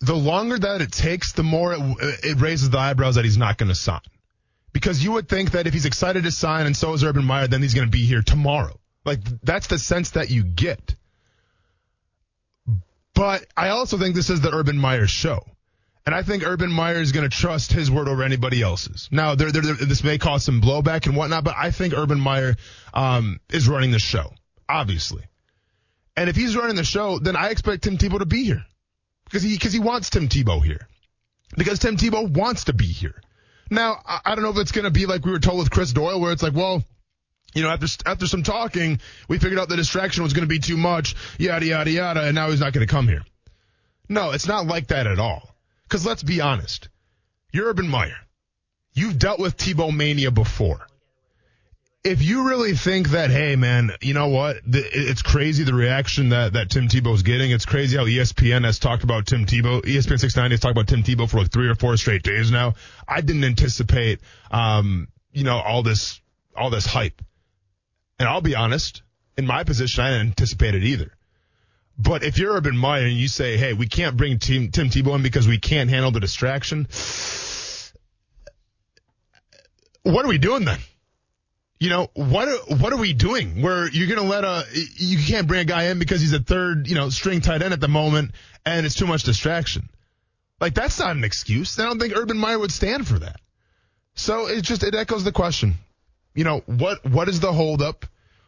[0.02, 1.80] the longer that it takes, the more it,
[2.24, 4.02] it raises the eyebrows that he's not going to sign.
[4.72, 7.48] Because you would think that if he's excited to sign and so is Urban Meyer,
[7.48, 8.80] then he's going to be here tomorrow.
[9.04, 10.96] Like that's the sense that you get.
[13.14, 15.44] But I also think this is the Urban Meyer show.
[16.06, 19.10] And I think Urban Meyer is going to trust his word over anybody else's.
[19.12, 22.56] Now, they're, they're, this may cause some blowback and whatnot, but I think Urban Meyer
[22.94, 24.32] um, is running the show,
[24.68, 25.24] obviously.
[26.16, 28.66] And if he's running the show, then I expect Tim Tebow to be here
[29.30, 30.88] because he because he wants Tim Tebow here
[31.56, 33.22] because Tim Tebow wants to be here.
[33.70, 35.72] Now I, I don't know if it's going to be like we were told with
[35.72, 36.84] Chris Doyle, where it's like, well,
[37.54, 40.60] you know, after after some talking, we figured out the distraction was going to be
[40.60, 43.22] too much, yada yada yada, and now he's not going to come here.
[44.08, 45.56] No, it's not like that at all.
[45.84, 46.90] Because let's be honest,
[47.52, 48.18] you're Urban Meyer.
[48.94, 50.89] You've dealt with Tebow mania before
[52.04, 54.58] if you really think that, hey man, you know what?
[54.66, 57.52] It's crazy the reaction that, that Tim Tebow's getting.
[57.52, 59.82] It's crazy how ESPN has talked about Tim Tebow.
[59.82, 62.76] ESPN 690 has talked about Tim Tebow for like three or four straight days now.
[63.08, 66.22] I didn't anticipate, um, you know, all this,
[66.56, 67.22] all this hype.
[68.18, 69.02] And I'll be honest,
[69.38, 71.12] in my position, I didn't anticipate it either.
[71.98, 75.16] But if you're Urban Meyer and you say, hey, we can't bring Tim, Tim Tebow
[75.16, 76.88] in because we can't handle the distraction,
[80.04, 80.80] what are we doing then?
[81.80, 84.66] You know, what are, what are we doing where you're going to let a,
[84.96, 87.74] you can't bring a guy in because he's a third, you know, string tight end
[87.74, 88.32] at the moment
[88.66, 89.90] and it's too much distraction.
[90.60, 91.80] Like that's not an excuse.
[91.80, 93.40] I don't think Urban Meyer would stand for that.
[94.14, 95.76] So it just, it echoes the question.
[96.36, 98.06] You know, what, what is the holdup?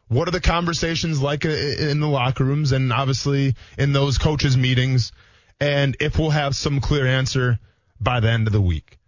[0.10, 5.13] What are the conversations like in the locker rooms and obviously in those coaches meetings?
[5.62, 7.60] And if we'll have some clear answer
[7.98, 9.00] by the end of the week.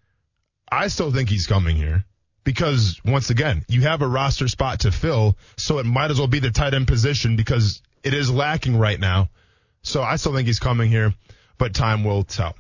[0.72, 2.06] I still think he's coming here
[2.44, 6.28] because once again, you have a roster spot to fill, so it might as well
[6.28, 9.30] be the tight end position because it is lacking right now.
[9.82, 11.14] So I still think he's coming here,
[11.58, 12.56] but time will tell.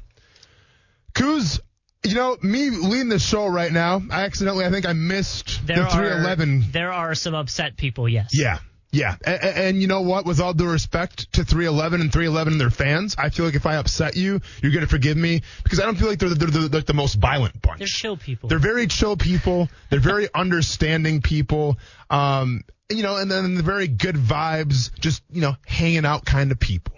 [1.13, 1.60] Kuz,
[2.04, 5.78] you know, me leading the show right now, I accidentally, I think I missed There
[5.78, 6.65] the are 311.
[6.72, 8.10] there are some upset people.
[8.10, 8.32] Yes.
[8.34, 8.60] Yeah.
[8.93, 9.15] Yeah.
[9.25, 10.25] And, and you know what?
[10.25, 13.65] With all due respect to 311 and 311 and their fans, I feel like if
[13.65, 16.47] I upset you, you're going to forgive me because I don't feel like they're, they're,
[16.47, 17.79] they're, like the most violent bunch.
[17.79, 18.49] They're chill people.
[18.49, 19.67] They're very chill people.
[19.89, 21.79] They're very understanding people.
[22.12, 26.51] Um, you know, and then the very good vibes, just, you know, hanging out kind
[26.51, 26.93] of people.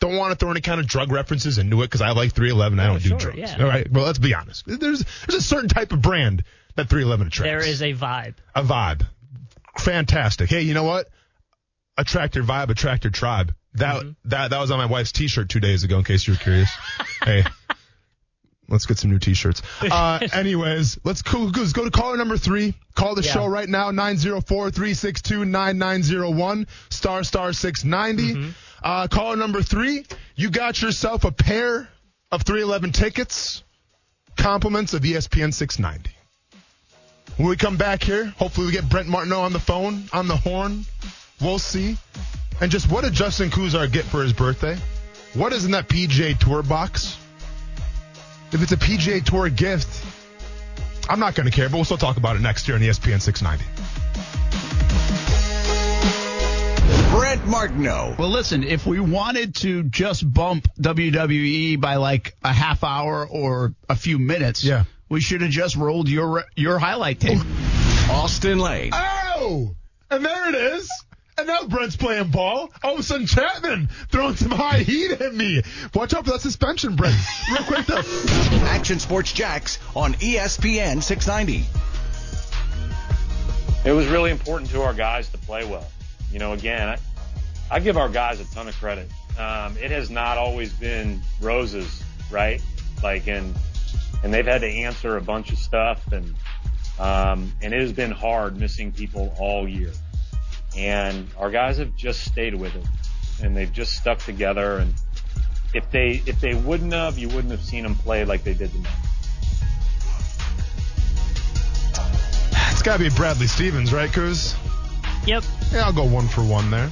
[0.00, 2.78] Don't want to throw any kind of drug references into it because I like 311.
[2.78, 3.38] I don't do drugs.
[3.38, 3.56] yeah.
[3.58, 3.90] All right.
[3.90, 4.64] Well, let's be honest.
[4.66, 6.44] There's, there's a certain type of brand
[6.76, 7.64] that 311 attracts.
[7.64, 8.34] there is a vibe.
[8.54, 9.06] a vibe.
[9.78, 10.50] Fantastic.
[10.50, 11.08] Hey, you know what?
[11.98, 13.52] Attract your vibe, attract your tribe.
[13.74, 15.98] That that that was on my wife's T-shirt two days ago.
[15.98, 16.70] In case you were curious.
[17.24, 17.44] hey,
[18.68, 19.60] let's get some new T-shirts.
[19.82, 22.74] Uh, anyways, let's go, go go to caller number three.
[22.94, 23.32] Call the Yeah.
[23.32, 28.54] show right now 904-362-9901 star star 690.
[28.82, 30.04] Uh, caller number three.
[30.36, 31.88] You got yourself a pair
[32.30, 33.62] of 311 tickets.
[34.36, 36.10] Compliments of ESPN 690.
[37.38, 40.36] When we come back here, hopefully we get Brent Martineau on the phone, on the
[40.36, 40.84] horn.
[41.40, 41.96] We'll see.
[42.60, 44.76] And just what did Justin Kuzar get for his birthday?
[45.34, 47.16] What is in that PGA Tour box?
[48.50, 50.04] If it's a PGA Tour gift,
[51.08, 53.20] I'm not going to care, but we'll still talk about it next year on ESPN
[53.20, 53.64] 690.
[57.10, 58.14] Brent Martineau.
[58.18, 63.74] Well, listen, if we wanted to just bump WWE by like a half hour or
[63.88, 64.84] a few minutes, Yeah.
[65.08, 67.40] we should have just rolled your your highlight tape.
[68.10, 68.90] Austin Lane.
[68.94, 69.74] Oh!
[70.10, 70.90] And there it is.
[71.38, 72.68] And now Brent's playing ball.
[72.82, 75.62] All of a sudden, Chapman throwing some high heat at me.
[75.94, 77.14] Watch out for that suspension, Brent.
[77.52, 78.02] Real quick, though.
[78.66, 81.64] Action Sports Jax on ESPN 690.
[83.88, 85.86] it was really important to our guys to play well.
[86.32, 86.98] You know, again, I,
[87.70, 89.08] I give our guys a ton of credit.
[89.38, 92.60] Um, it has not always been roses, right?
[93.00, 93.54] Like, and
[94.24, 96.34] and they've had to answer a bunch of stuff, and
[96.98, 99.92] um, and it has been hard missing people all year.
[100.78, 102.86] And our guys have just stayed with it,
[103.42, 104.78] and they've just stuck together.
[104.78, 104.94] And
[105.74, 108.70] if they if they wouldn't have, you wouldn't have seen them play like they did
[108.70, 108.92] tonight.
[112.70, 114.56] It's got to be Bradley Stevens, right, Kuz?
[115.26, 115.42] Yep.
[115.72, 116.90] Yeah, I'll go one for one there.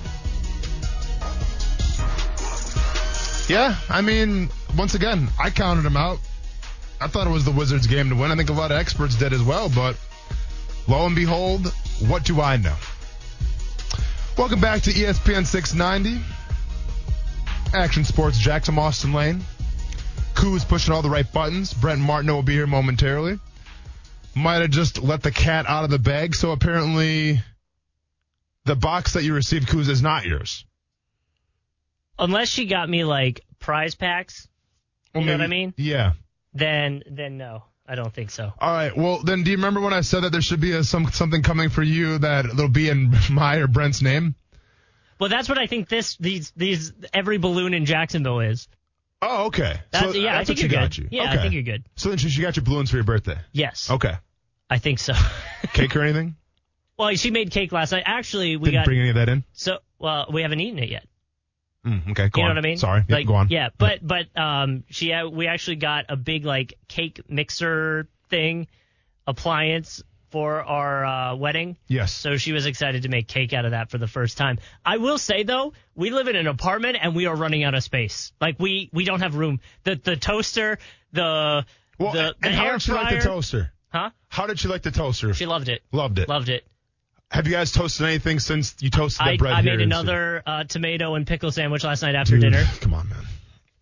[3.49, 6.19] Yeah, I mean, once again, I counted him out.
[7.01, 8.33] I thought it was the Wizards' game to win.
[8.33, 9.97] I think a lot of experts did as well, but
[10.89, 11.73] lo and behold,
[12.09, 12.75] what do I know?
[14.37, 16.23] Welcome back to ESPN 690.
[17.75, 19.43] Action Sports Jackson Austin Lane.
[20.35, 21.73] Koo is pushing all the right buttons.
[21.73, 23.39] Brent Martin will be here momentarily.
[24.35, 27.41] Might have just let the cat out of the bag, so apparently
[28.67, 30.67] the box that you received, Kuz, is not yours.
[32.19, 34.47] Unless she got me like prize packs,
[35.15, 35.73] Well, You know what I mean?
[35.79, 36.13] Yeah.
[36.53, 38.53] then then no, I don't think so.
[38.59, 38.97] All right.
[38.97, 41.43] Well, then, do you remember when I said that there should be a, some something
[41.43, 44.35] coming for you that it'll be in my or Brent's name?
[45.19, 48.69] Well, that's what I think this these these every balloon in Jacksonville is.
[49.23, 49.81] Oh, okay.
[49.93, 50.99] That's, so yeah, I think you're got good.
[50.99, 51.09] you.
[51.11, 51.39] Yeah, okay.
[51.39, 51.85] I think you're good.
[51.97, 53.39] So then she, she got your balloons for your birthday.
[53.53, 54.13] Yes, Okay.
[54.69, 55.15] I think so.
[55.73, 56.37] Cake or anything?
[56.99, 58.03] well, she made cake last night.
[58.05, 59.45] Actually, we Didn't got bring any of that in.
[59.53, 61.07] so well we haven't eaten it yet.
[61.87, 62.29] Mm, okay.
[62.29, 62.57] Go you know on.
[62.57, 62.79] what I mean?
[62.79, 63.05] Sorry.
[63.09, 63.49] Yeah, like, go on.
[63.49, 68.67] Yeah, but but um, she uh, we actually got a big like cake mixer thing,
[69.27, 71.77] appliance for our uh, wedding.
[71.87, 72.13] Yes.
[72.13, 74.59] So she was excited to make cake out of that for the first time.
[74.85, 77.83] I will say though, we live in an apartment and we are running out of
[77.83, 78.33] space.
[78.41, 79.61] Like we we don't have room.
[79.85, 80.79] The the toaster,
[81.13, 81.65] the
[81.99, 83.05] well, the, the and how air did she fryer.
[83.05, 83.73] like the toaster?
[83.89, 84.11] Huh?
[84.29, 85.33] How did she like the toaster?
[85.35, 85.83] She loved it.
[85.93, 86.29] Loved it.
[86.29, 86.67] Loved it.
[87.31, 91.15] Have you guys toasted anything since you toasted the bread I made another uh, tomato
[91.17, 92.65] and pickle sandwich last night after Dude, dinner.
[92.81, 93.25] Come on, man.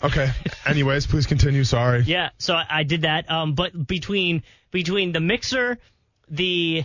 [0.02, 0.30] Okay.
[0.66, 1.62] Anyways, please continue.
[1.64, 2.02] Sorry.
[2.02, 3.30] Yeah, so I, I did that.
[3.30, 5.78] Um, but between between the mixer,
[6.28, 6.84] the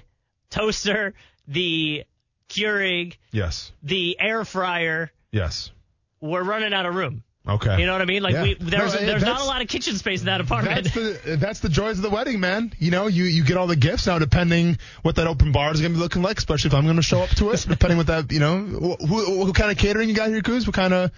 [0.49, 1.13] toaster,
[1.47, 2.03] the
[2.49, 3.71] Keurig, Yes.
[3.83, 5.71] the air fryer, Yes.
[6.19, 7.23] we're running out of room.
[7.49, 7.79] Okay.
[7.79, 8.21] You know what I mean?
[8.23, 8.43] Like Yeah.
[8.43, 10.83] we there's there's not a lot of kitchen space in that apartment.
[10.83, 12.73] That's the that's the joys of the wedding, man.
[12.79, 15.81] You know, you you get all the gifts now, depending what that open bar is
[15.81, 16.37] gonna be looking like.
[16.37, 19.39] Especially if I'm gonna show up to it, depending what that you know, wh- who,
[19.39, 20.67] what kind of catering you got here, Coos?
[20.67, 21.11] What kind of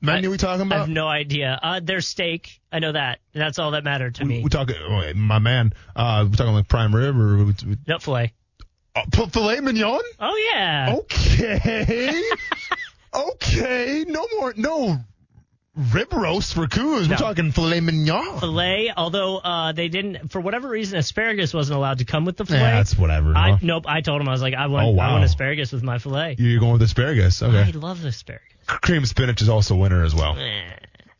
[0.00, 0.76] menu we talking about?
[0.76, 1.58] I have no idea.
[1.62, 2.60] Uh, there's steak.
[2.72, 3.18] I know that.
[3.32, 4.42] That's all that mattered to we, me.
[4.44, 5.72] we talking, oh, my man.
[5.96, 8.32] Uh, we talking like prime rib or we, we, Nut filet.
[8.94, 10.00] uh, filet mignon?
[10.18, 10.96] Oh yeah.
[10.98, 12.22] Okay.
[13.14, 14.04] okay.
[14.06, 14.54] No more.
[14.56, 15.00] No
[15.92, 17.08] rib roast for Coos.
[17.08, 18.38] We're talking filet mignon.
[18.40, 22.44] Filet, although uh, they didn't, for whatever reason, asparagus wasn't allowed to come with the
[22.44, 22.60] filet.
[22.60, 23.32] Yeah, that's whatever.
[23.36, 23.58] I huh?
[23.62, 23.84] nope.
[23.88, 25.10] I told him I was like, I want, Oh, wow.
[25.10, 26.36] I want asparagus with my filet.
[26.38, 27.42] You're going with asparagus.
[27.42, 27.58] Okay.
[27.58, 28.46] I love asparagus.
[28.66, 30.36] Cream spinach is also winner as well.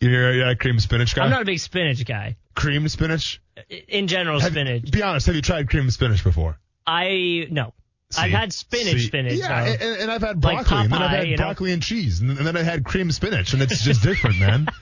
[0.01, 1.25] You're, you're a cream spinach guy?
[1.25, 2.37] I'm not a big spinach guy.
[2.55, 3.41] cream spinach?
[3.89, 4.91] In general, Have- spinach.
[4.91, 6.59] Be honest, have you tried cream spinach before?
[6.87, 7.75] I no.
[8.19, 9.07] I've had spinach, See?
[9.07, 9.33] spinach.
[9.35, 9.71] Yeah, though.
[9.73, 11.45] and, and I've had Like broccoli, and then I've had you know?
[11.45, 14.67] broccoli and cheese, and, and then I had cream spinach, and it's just different, man.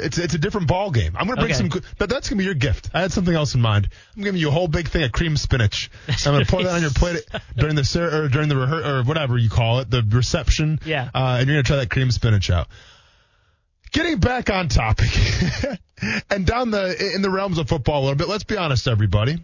[0.00, 1.16] It's it's a different ball game.
[1.16, 1.54] I'm gonna bring Okay.
[1.58, 2.88] some, good- but that's gonna be your gift.
[2.94, 3.88] I had something else in mind.
[4.16, 5.90] I'm giving you a whole big thing of cream spinach.
[6.06, 7.24] I'm gonna pour that on your plate
[7.56, 10.78] during the ser- or during the rehe- or whatever you call it, the reception.
[10.84, 11.08] Yeah.
[11.12, 12.68] Uh, and you're gonna try that cream spinach out.
[13.90, 15.08] Getting back on topic,
[16.30, 18.28] and down the in the realms of football a little bit.
[18.28, 19.38] Let's be honest, everybody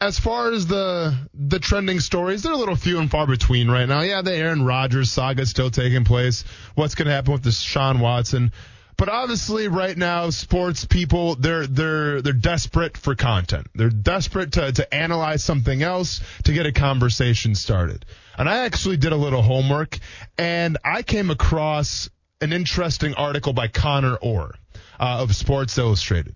[0.00, 3.88] as far as the the trending stories, they're a little few and far between right
[3.88, 4.02] now.
[4.02, 6.44] Yeah, the Aaron Rodgers saga is still taking place.
[6.74, 8.52] What's going to happen with the Sean Watson?
[8.98, 13.68] But obviously, right now, sports people they're they're they're desperate for content.
[13.74, 18.04] They're desperate to to analyze something else to get a conversation started.
[18.38, 19.98] And I actually did a little homework,
[20.36, 24.54] and I came across an interesting article by Connor Orr
[25.00, 26.34] uh, of Sports Illustrated.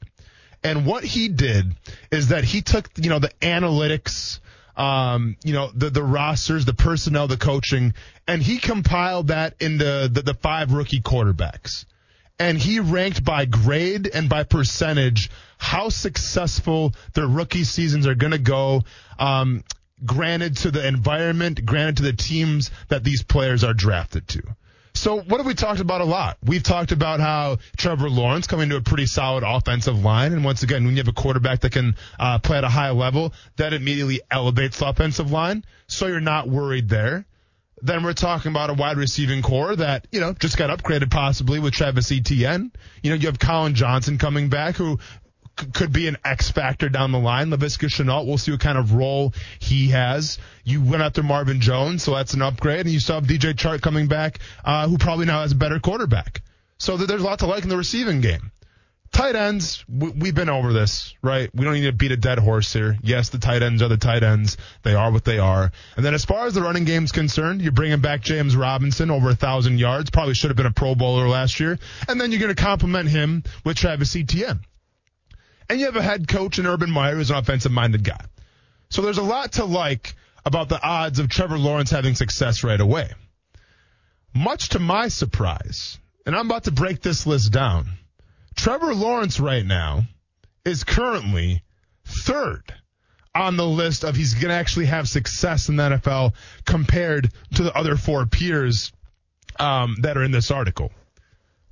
[0.63, 1.75] And what he did
[2.11, 4.41] is that he took, you know, the analytics,
[4.77, 7.95] um, you know, the, the rosters, the personnel, the coaching,
[8.27, 11.87] and he compiled that into the, the five rookie quarterbacks.
[12.39, 18.33] And he ranked by grade and by percentage how successful their rookie seasons are going
[18.33, 18.83] to go.
[19.19, 19.63] Um,
[20.05, 24.43] granted to the environment, granted to the teams that these players are drafted to.
[24.95, 26.37] So what have we talked about a lot?
[26.45, 30.63] We've talked about how Trevor Lawrence coming to a pretty solid offensive line, and once
[30.63, 33.73] again, when you have a quarterback that can uh, play at a high level, that
[33.73, 35.65] immediately elevates the offensive line.
[35.87, 37.25] So you're not worried there.
[37.83, 41.59] Then we're talking about a wide receiving corps that, you know, just got upgraded possibly
[41.59, 42.73] with Travis Etienne.
[43.03, 44.99] You know, you have Collin Johnson coming back who
[45.73, 47.51] could be an X factor down the line.
[47.51, 50.39] Laviska Shenault, we'll see what kind of role he has.
[50.65, 52.81] You went after Marvin Jones, so that's an upgrade.
[52.81, 55.79] And you still have DJ Chark coming back, uh, who probably now has a better
[55.81, 56.43] quarterback.
[56.79, 58.53] So th- there's a lot to like in the receiving game.
[59.13, 61.51] Tight ends, we, we've been over this, right?
[61.53, 62.97] We don't need to beat a dead horse here.
[63.03, 64.57] Yes, the tight ends are the tight ends.
[64.85, 65.73] They are what they are.
[65.97, 69.31] And then as far as the running game's concerned, you're bringing back James Robinson over
[69.31, 70.11] a thousand yards.
[70.11, 71.79] Probably should have been a Pro Bowler last year.
[72.09, 74.61] And then you're going to complement him with Travis Etienne.
[75.71, 78.21] And you have a head coach in Urban Meyer who's an offensive minded guy.
[78.89, 82.81] So there's a lot to like about the odds of Trevor Lawrence having success right
[82.81, 83.13] away.
[84.35, 87.87] Much to my surprise, and I'm about to break this list down.
[88.57, 90.03] Trevor Lawrence right now
[90.65, 91.63] is currently
[92.05, 92.75] third
[93.33, 96.33] on the list of he's going to actually have success in the NFL
[96.65, 98.91] compared to the other four peers
[99.61, 100.91] um, that are in this article.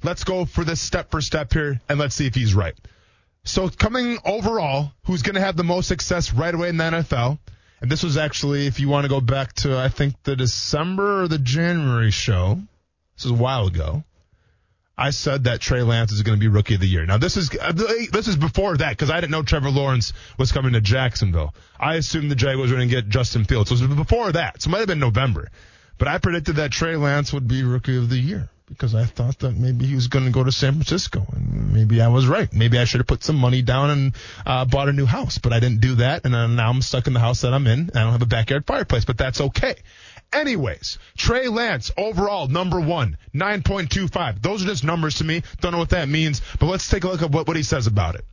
[0.05, 2.77] Let's go for this step for step here and let's see if he's right.
[3.49, 7.39] So coming overall, who's going to have the most success right away in the NFL?
[7.81, 11.23] And this was actually, if you want to go back to, I think the December
[11.23, 12.61] or the January show.
[13.17, 14.05] This is a while ago.
[14.99, 17.07] I said that Trey Lance is going to be rookie of the year.
[17.07, 20.53] Now this is uh, this is before that because I didn't know Trevor Lawrence was
[20.53, 21.55] coming to Jacksonville.
[21.79, 23.71] I assumed the Jaguars were going to get Justin Fields.
[23.71, 24.61] So it was before that.
[24.61, 25.49] So it might have been November.
[25.99, 29.39] But I predicted that Trey Lance would be rookie of the year because I thought
[29.39, 32.53] that maybe he was going to go to San Francisco maybe I was right.
[32.53, 35.53] Maybe I should have put some money down and uh, bought a new house, but
[35.53, 36.25] I didn't do that.
[36.25, 37.91] And now I'm stuck in the house that I'm in.
[37.95, 39.77] I don't have a backyard fireplace, but that's okay.
[40.33, 44.43] Anyways, Trey Lance overall number one, 9.25.
[44.43, 45.43] Those are just numbers to me.
[45.61, 47.87] Don't know what that means, but let's take a look at what, what he says
[47.87, 48.25] about it.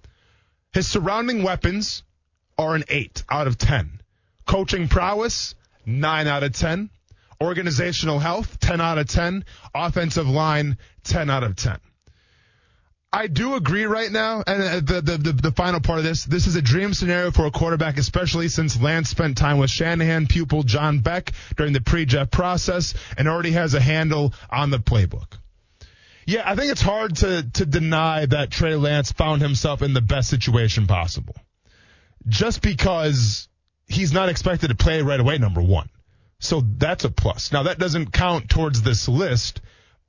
[0.74, 2.04] His surrounding weapons
[2.58, 4.02] are an 8 out of 10.
[4.46, 6.90] Coaching prowess, 9 out of 10.
[7.42, 9.46] Organizational health, 10 out of 10.
[9.74, 11.78] Offensive line, 10 out of 10.
[13.16, 16.26] I do agree right now, and uh, the, the, the, the final part of this,
[16.26, 20.28] this is a dream scenario for a quarterback, especially since Lance spent time with Shanahan
[20.28, 25.38] pupil John Beck during the pre-Jeff process and already has a handle on the playbook.
[26.26, 30.02] Yeah, I think it's hard to, to deny that Trey Lance found himself in the
[30.02, 31.36] best situation possible.
[32.28, 33.48] Just because
[33.88, 35.88] he's not expected to play right away, number one.
[36.40, 37.54] So that's a plus.
[37.54, 39.62] Now that doesn't count towards this list,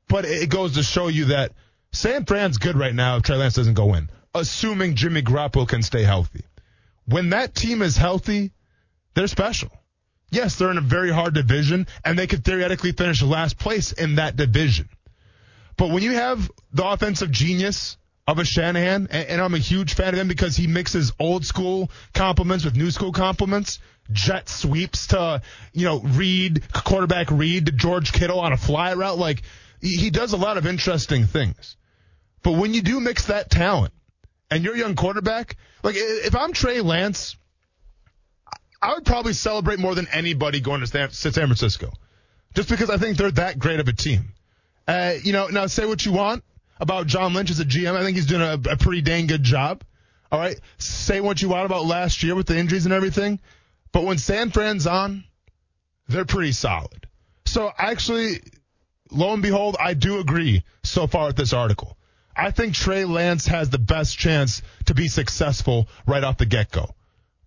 [0.09, 1.53] but it goes to show you that
[1.97, 5.83] San Fran's good right now if Trey Lance doesn't go in, assuming Jimmy Garoppolo can
[5.83, 6.45] stay healthy.
[7.07, 8.53] When that team is healthy,
[9.15, 9.71] they're special.
[10.31, 14.17] Yes, they're in a very hard division, and they could theoretically finish last place in
[14.17, 14.91] that division.
[15.79, 19.95] But when you have the offensive genius of a Shanahan, and, and I'm a huge
[19.95, 23.79] fan of him because he mixes old school complements with new school complements,
[24.13, 25.41] jet sweeps to,
[25.73, 29.17] you know, read, quarterback read to George Kittle on a fly route.
[29.17, 29.41] Like,
[29.81, 31.77] he, he does a lot of interesting things.
[32.47, 33.93] But when you do mix that talent
[34.53, 37.35] and you're a young quarterback, like if I'm Trey Lance,
[38.81, 41.91] I would probably celebrate more than anybody going to San, Francisco,
[42.55, 44.27] just because I think they're that great of a team.
[44.87, 46.45] Uh, you know, now say what you want
[46.79, 47.97] about John Lynch as a GM.
[47.97, 49.83] I think he's doing a, a pretty dang good job.
[50.31, 53.41] All right, say what you want about last year with the injuries and everything,
[53.91, 55.25] but when San Fran's on,
[56.07, 57.09] they're pretty solid.
[57.45, 58.41] So actually,
[59.11, 61.96] lo and behold, I do agree so far with this article.
[62.37, 66.71] I think Trey Lance has the best chance to be successful right off the get
[66.71, 66.95] go.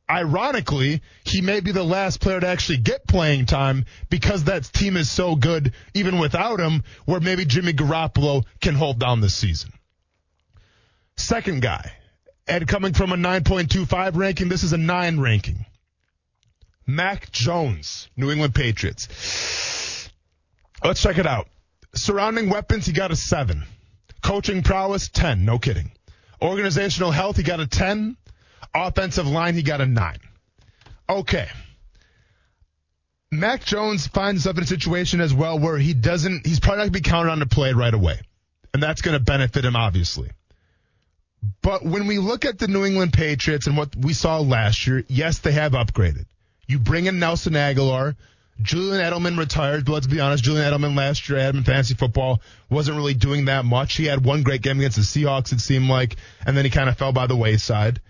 [0.10, 4.98] Ironically, he may be the last player to actually get playing time because that team
[4.98, 9.72] is so good, even without him, where maybe Jimmy Garoppolo can hold down this season.
[11.16, 11.92] Second guy,
[12.48, 15.66] and coming from a 9.25 ranking, this is a 9 ranking.
[16.88, 20.10] Mac Jones, New England Patriots.
[20.84, 21.48] Let's check it out.
[21.94, 23.64] Surrounding weapons, he got a 7.
[24.22, 25.46] Coaching prowess, 10.
[25.46, 25.92] No kidding.
[26.42, 28.18] Organizational health, he got a 10.
[28.74, 30.18] Offensive line, he got a 9.
[31.10, 31.48] Okay.
[33.32, 36.84] Mac Jones finds himself in a situation as well where he doesn't, he's probably not
[36.84, 38.20] going to be counted on to play right away.
[38.74, 40.30] And that's going to benefit him, obviously.
[41.62, 45.04] But when we look at the New England Patriots and what we saw last year,
[45.08, 46.26] yes, they have upgraded.
[46.68, 48.16] You bring in Nelson Agholor.
[48.62, 52.98] Julian Edelman retired, but let's be honest, Julian Edelman last year, in fantasy football, wasn't
[52.98, 53.96] really doing that much.
[53.96, 56.90] He had one great game against the Seahawks, it seemed like, and then he kind
[56.90, 58.02] of fell by the wayside.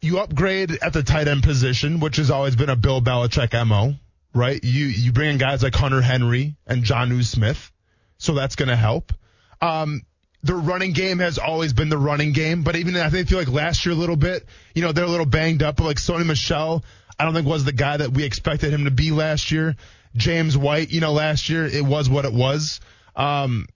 [0.00, 3.94] You upgrade at the tight end position, which has always been a Bill Belichick MO,
[4.34, 4.62] right?
[4.64, 7.70] You, you bring in guys like Hunter Henry and Jonnu Smith,
[8.16, 9.12] so that's going to help.
[9.60, 10.02] Um,
[10.42, 13.48] the running game has always been the running game, but even I think feel like
[13.48, 15.76] last year a little bit, you know, they're a little banged up.
[15.76, 16.82] But like Sony Michel,
[17.20, 19.76] I don't think was the guy that we expected him to be last year.
[20.16, 22.80] James White, you know, last year it was what it was.
[23.14, 23.66] Um,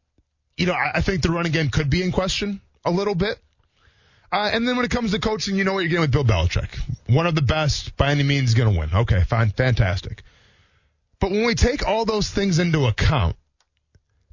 [0.57, 3.39] you know, I, I think the running game could be in question a little bit.
[4.33, 6.25] Uh, and then when it comes to coaching, you know what you're getting with Bill
[6.25, 6.75] Belichick.
[7.07, 8.89] One of the best by any means going to win.
[9.03, 10.23] Okay, fine, fantastic.
[11.21, 13.37] But when we take all those things into account,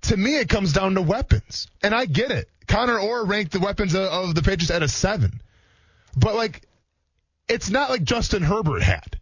[0.03, 1.67] to me, it comes down to weapons.
[1.83, 2.49] And I get it.
[2.65, 5.41] Connor Orr ranked the weapons of, of the Patriots at a seven.
[6.15, 6.61] But like,
[7.51, 9.19] it's not like Justin Herbert had.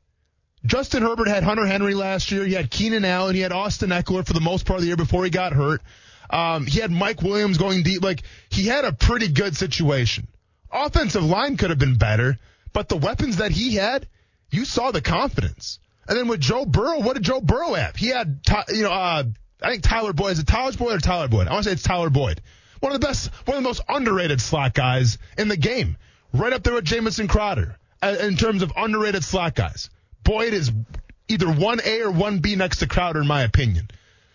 [0.63, 2.45] Justin Herbert had Hunter Henry last year.
[2.45, 3.33] He had Keenan Allen.
[3.33, 5.81] He had Austin Ekeler for the most part of the year before he got hurt.
[6.29, 8.03] Um, he had Mike Williams going deep.
[8.03, 10.27] Like, he had a pretty good situation.
[10.71, 12.37] Offensive line could have been better,
[12.71, 14.07] but the weapons that he had,
[14.51, 15.79] you saw the confidence.
[16.07, 17.95] And then with Joe Burrow, what did Joe Burrow have?
[17.95, 19.23] He had, you know, uh,
[19.63, 21.47] I think Tyler Boyd is it Tyler Boyd or Tyler Boyd?
[21.47, 22.41] I want to say it's Tyler Boyd.
[22.79, 25.97] One of the best, one of the most underrated slot guys in the game.
[26.31, 29.89] Right up there with Jamison Crowder Uh, in terms of underrated slot guys.
[30.23, 30.71] Boyd is
[31.27, 33.89] either 1A or 1B next to Crowder in my opinion.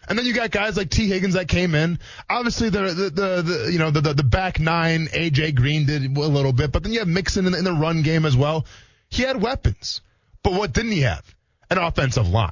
[0.06, 1.98] And then you got guys like Tee Higgins that came in.
[2.28, 6.04] Obviously, the the, the, the you know the, the, the back nine, AJ Green did
[6.04, 8.36] a little bit, but then you have Mixon in the, in the run game as
[8.36, 8.66] well.
[9.08, 10.02] He had weapons,
[10.42, 11.24] but what didn't he have?
[11.70, 12.50] An offensive line.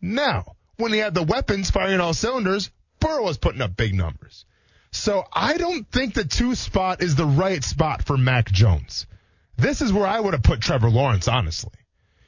[0.00, 4.44] Now, when he had the weapons firing all cylinders, Burrow was putting up big numbers.
[4.92, 9.06] So I don't think the two spot is the right spot for Mac Jones.
[9.56, 11.72] This is where I would have put Trevor Lawrence, honestly,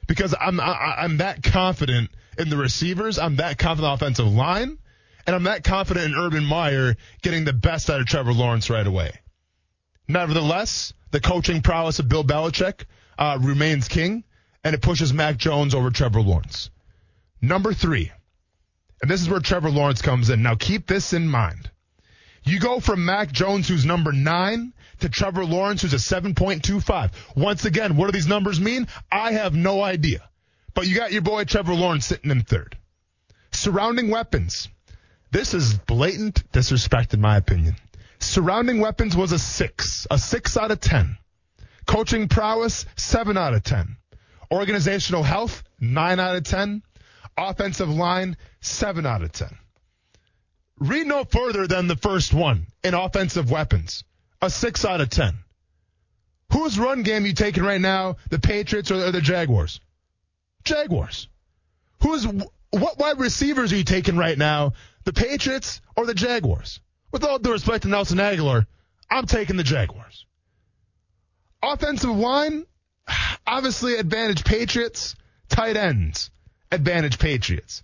[0.07, 4.77] because I'm I, I'm that confident in the receivers, I'm that confident offensive line,
[5.27, 8.85] and I'm that confident in Urban Meyer getting the best out of Trevor Lawrence right
[8.85, 9.11] away.
[10.07, 12.85] Nevertheless, the coaching prowess of Bill Belichick
[13.17, 14.23] uh, remains king,
[14.63, 16.71] and it pushes Mac Jones over Trevor Lawrence.
[17.41, 18.11] Number three,
[19.01, 20.41] and this is where Trevor Lawrence comes in.
[20.41, 21.69] Now keep this in mind.
[22.43, 27.11] You go from Mac Jones, who's number nine, to Trevor Lawrence, who's a 7.25.
[27.35, 28.87] Once again, what do these numbers mean?
[29.11, 30.27] I have no idea.
[30.73, 32.77] But you got your boy Trevor Lawrence sitting in third.
[33.51, 34.69] Surrounding weapons.
[35.31, 37.75] This is blatant disrespect in my opinion.
[38.19, 41.17] Surrounding weapons was a six, a six out of 10.
[41.85, 43.97] Coaching prowess, seven out of 10.
[44.51, 46.83] Organizational health, nine out of 10.
[47.39, 49.47] Offensive line, 7 out of 10.
[50.77, 54.03] Read no further than the first one in offensive weapons.
[54.41, 55.37] A 6 out of 10.
[56.53, 58.17] Whose run game are you taking right now?
[58.29, 59.79] The Patriots or the Jaguars?
[60.63, 61.27] Jaguars.
[62.01, 62.25] Who's
[62.71, 64.73] what wide receivers are you taking right now?
[65.03, 66.79] The Patriots or the Jaguars?
[67.11, 68.65] With all due respect to Nelson Agholor,
[69.09, 70.25] I'm taking the Jaguars.
[71.61, 72.65] Offensive line,
[73.47, 75.15] obviously advantage Patriots.
[75.49, 76.29] Tight ends,
[76.71, 77.83] advantage Patriots.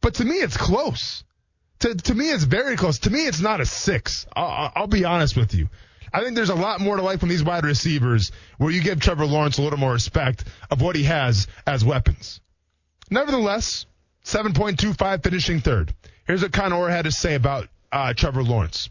[0.00, 1.22] But to me, it's close.
[1.80, 3.00] To, to me, it's very close.
[3.00, 4.26] To me, it's not a six.
[4.34, 5.68] I'll, I'll be honest with you.
[6.12, 9.00] I think there's a lot more to life from these wide receivers where you give
[9.00, 12.40] Trevor Lawrence a little more respect of what he has as weapons.
[13.10, 13.86] Nevertheless,
[14.24, 15.94] 7.25 finishing third.
[16.26, 18.90] Here's what Connor had to say about uh, Trevor Lawrence.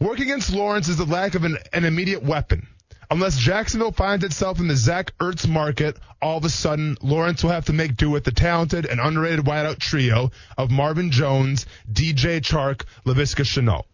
[0.00, 2.66] Working against Lawrence is the lack of an, an immediate weapon.
[3.10, 7.50] Unless Jacksonville finds itself in the Zach Ertz market, all of a sudden Lawrence will
[7.50, 12.40] have to make do with the talented and underrated wideout trio of Marvin Jones, DJ
[12.40, 13.84] Chark, Laviska Shenault.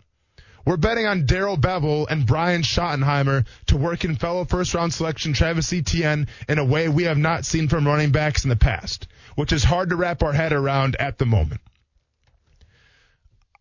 [0.65, 5.33] We're betting on Darrell Bevell and Brian Schottenheimer to work in fellow first round selection
[5.33, 9.09] Travis Etienne in a way we have not seen from running backs in the past,
[9.35, 11.61] which is hard to wrap our head around at the moment.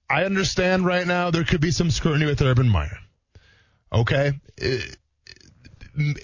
[0.10, 2.97] I understand right now there could be some scrutiny with Urban Meyer.
[3.91, 4.34] Okay?
[4.58, 4.97] It,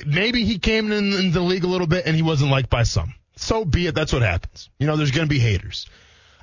[0.06, 2.84] maybe he came in, in the league a little bit and he wasn't liked by
[2.84, 3.14] some.
[3.36, 3.96] So be it.
[3.96, 4.70] That's what happens.
[4.80, 5.88] You know, there's going to be haters.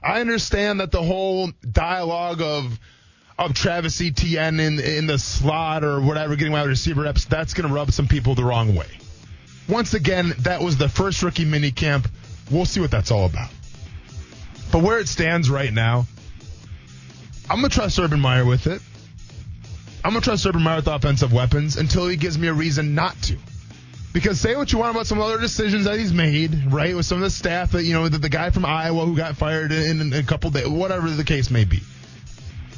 [0.03, 2.79] I understand that the whole dialogue of
[3.39, 7.69] of Travis Etienne in in the slot or whatever, getting wide receiver reps, that's going
[7.69, 8.89] to rub some people the wrong way.
[9.69, 12.09] Once again, that was the first rookie mini camp.
[12.51, 13.51] We'll see what that's all about.
[14.71, 16.07] But where it stands right now,
[17.49, 18.83] I'm to trust Urban Meyer with it.
[20.05, 22.95] I'm going to trust Urban Meyer with offensive weapons until he gives me a reason
[22.95, 23.37] not to.
[24.13, 26.95] Because say what you want about some other decisions that he's made, right?
[26.95, 29.37] With some of the staff that, you know, the, the guy from Iowa who got
[29.37, 31.81] fired in, in a couple days, whatever the case may be.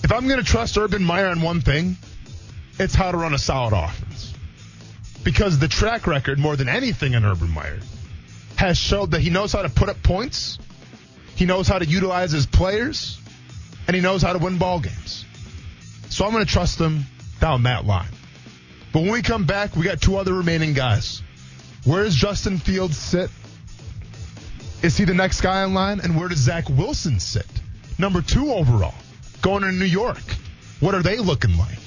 [0.03, 1.97] If I'm going to trust Urban Meyer on one thing,
[2.79, 4.35] it's how to run a solid offense.
[5.25, 7.81] Because the track record, more than anything in Urban Meyer,
[8.57, 10.59] has showed that he knows how to put up points,
[11.35, 13.19] he knows how to utilize his players,
[13.89, 15.25] and he knows how to win ball games.
[16.11, 17.07] So I'm going to trust him
[17.41, 18.09] down that line.
[18.93, 21.23] But when we come back, we got two other remaining guys.
[21.85, 23.31] Where does Justin Fields sit?
[24.83, 26.01] Is he the next guy in line?
[26.01, 27.47] And where does Zach Wilson sit?
[27.99, 28.95] Number two overall,
[29.43, 30.23] going to New York.
[30.81, 31.79] What are they looking like?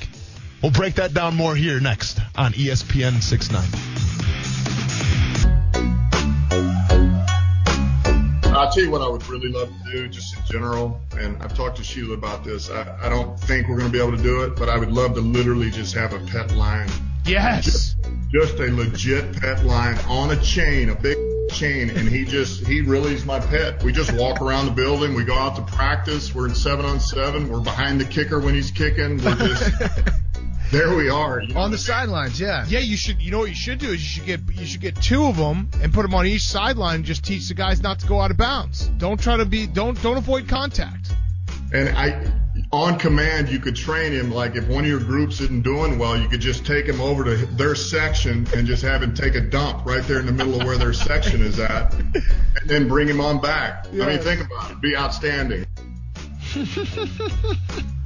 [0.61, 4.16] We'll break that down more here next on ESPN 690.
[8.57, 11.55] I'll tell you what I would really love to do, just in general, and I've
[11.55, 12.69] talked to Sheila about this.
[12.69, 14.91] I, I don't think we're going to be able to do it, but I would
[14.91, 16.89] love to literally just have a pet line.
[17.25, 17.95] Yes.
[18.31, 21.17] Just a legit pet line on a chain, a big
[21.51, 23.83] chain, and he just, he really is my pet.
[23.83, 25.13] We just walk around the building.
[25.13, 26.33] We go out to practice.
[26.33, 27.49] We're in seven on seven.
[27.49, 29.17] We're behind the kicker when he's kicking.
[29.23, 29.71] We're just,
[30.72, 31.41] there we are.
[31.41, 31.61] you know?
[31.61, 32.65] On the sidelines, yeah.
[32.68, 33.22] Yeah, you should.
[33.22, 35.38] You know what you should do is you should get you should get two of
[35.38, 38.20] them and put them on each sideline and just teach the guys not to go
[38.20, 38.88] out of bounds.
[38.97, 39.68] Don't try to be.
[39.68, 41.11] Don't don't avoid contact.
[41.74, 42.32] And I,
[42.72, 44.32] on command, you could train him.
[44.32, 47.24] Like if one of your groups isn't doing well, you could just take him over
[47.26, 50.59] to their section and just have him take a dump right there in the middle
[50.59, 52.24] of where their section is at, and
[52.65, 53.88] then bring him on back.
[53.88, 54.72] I mean, think about it.
[54.72, 55.65] It'd be outstanding.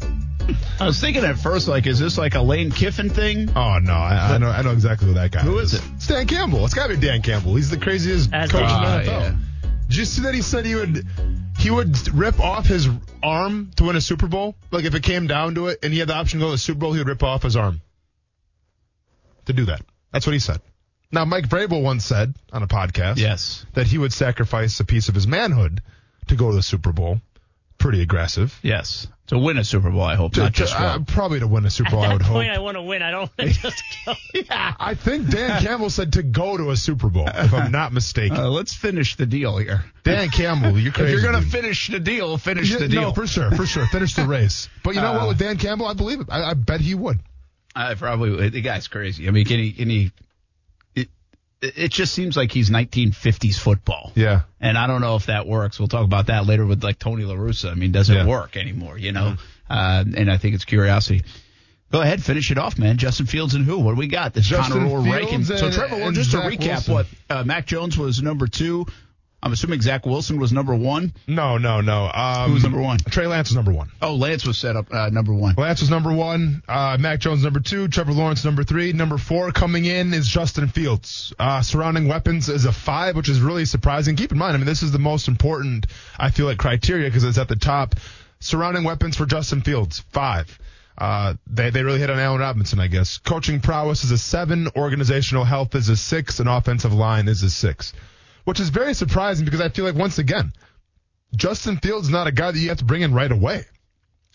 [0.81, 3.49] I was thinking at first, like, is this like a Lane Kiffin thing?
[3.55, 5.73] Oh no, I, I know I know exactly who that guy Who is.
[5.73, 5.91] is it?
[5.95, 6.65] It's Dan Campbell.
[6.65, 7.55] It's got to be Dan Campbell.
[7.55, 9.05] He's the craziest As coach in the the- NFL.
[9.21, 9.35] yeah.
[9.89, 11.05] Did you see that he said he would
[11.59, 12.87] he would rip off his
[13.21, 14.55] arm to win a Super Bowl?
[14.71, 16.53] Like if it came down to it, and he had the option to go to
[16.53, 17.81] the Super Bowl, he would rip off his arm
[19.45, 19.81] to do that.
[20.11, 20.61] That's what he said.
[21.11, 23.65] Now Mike Vrabel once said on a podcast, Yes.
[23.73, 25.81] that he would sacrifice a piece of his manhood
[26.27, 27.19] to go to the Super Bowl.
[27.81, 28.57] Pretty aggressive.
[28.61, 29.07] Yes.
[29.27, 31.05] To win a Super Bowl, I hope, To- not to- just uh, one.
[31.05, 32.33] probably to win a Super At Bowl, I that would hope.
[32.35, 33.01] point, I want to win.
[33.01, 34.13] I don't want to just go.
[34.35, 34.75] yeah.
[34.79, 38.37] I think Dan Campbell said to go to a Super Bowl, if I'm not mistaken.
[38.37, 39.83] Uh, let's finish the deal here.
[40.03, 41.11] Dan Campbell, you're If crazy.
[41.13, 43.01] you're going to finish the deal, finish Yeah, the deal.
[43.01, 43.87] No, for sure, for sure.
[43.87, 44.69] Finish the race.
[44.83, 45.21] But you know what?
[45.23, 46.27] Uh, With Dan Campbell, I believe it.
[46.29, 47.19] I, I bet he would.
[47.75, 48.51] I probably would.
[48.53, 49.27] The guy's crazy.
[49.27, 49.71] I mean, can he?
[49.71, 50.11] Can he?
[51.61, 54.11] It, just seems like he's 1950s football.
[54.15, 54.41] Yeah.
[54.59, 55.77] And I don't know if that works.
[55.79, 57.71] We'll talk about that later with like Tony La Russa.
[57.71, 58.25] I mean, does it Yeah.
[58.25, 58.97] work anymore?
[58.97, 59.35] You know,
[59.69, 61.23] uh, and I think it's curiosity.
[61.91, 62.97] Go ahead, finish it off, man.
[62.97, 63.77] Justin Fields and who?
[63.79, 64.33] What do we got?
[64.33, 65.43] This Justin Conor Fields ranking.
[65.43, 66.93] So Trevor, and just to recap, Wilson.
[66.93, 68.85] what uh, Mac Jones was number two.
[69.43, 71.13] I'm assuming Zach Wilson was number one.
[71.27, 72.11] No, no, no.
[72.13, 72.99] Um, Who was number one?
[72.99, 73.91] Trey Lance was number one.
[74.01, 75.55] Oh, Lance was set up uh, number one.
[75.57, 76.61] Lance was number one.
[76.67, 77.87] Uh, Mac Jones number two.
[77.87, 78.93] Trevor Lawrence number three.
[78.93, 81.33] Number four coming in is Justin Fields.
[81.39, 84.15] Uh, surrounding weapons is a five, which is really surprising.
[84.15, 85.87] Keep in mind, I mean, this is the most important,
[86.19, 87.95] I feel like, criteria because it's at the top.
[88.39, 90.59] Surrounding weapons for Justin Fields, five.
[90.97, 93.17] Uh, they, they really hit on Allen Robinson, I guess.
[93.17, 94.67] Coaching prowess is a seven.
[94.75, 96.39] Organizational health is a six.
[96.39, 97.93] And offensive line is a six.
[98.43, 100.51] Which is very surprising because I feel like, once again,
[101.35, 103.65] Justin Fields is not a guy that you have to bring in right away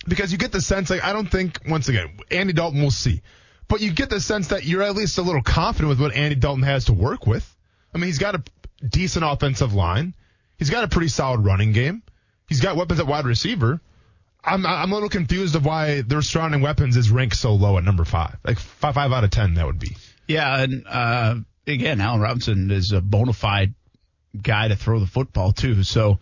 [0.06, 3.22] because you get the sense like I don't think once again Andy Dalton will see,
[3.68, 6.36] but you get the sense that you're at least a little confident with what Andy
[6.36, 7.54] Dalton has to work with.
[7.94, 8.42] I mean, he's got a
[8.86, 10.14] decent offensive line,
[10.58, 12.02] he's got a pretty solid running game,
[12.48, 13.80] he's got weapons at wide receiver.
[14.44, 17.84] I'm I'm a little confused of why their surrounding weapons is ranked so low at
[17.84, 19.96] number five, like five five out of ten that would be.
[20.28, 21.36] Yeah, and uh,
[21.66, 23.74] again, Allen Robinson is a bona fide
[24.42, 25.82] guy to throw the football too.
[25.82, 26.18] So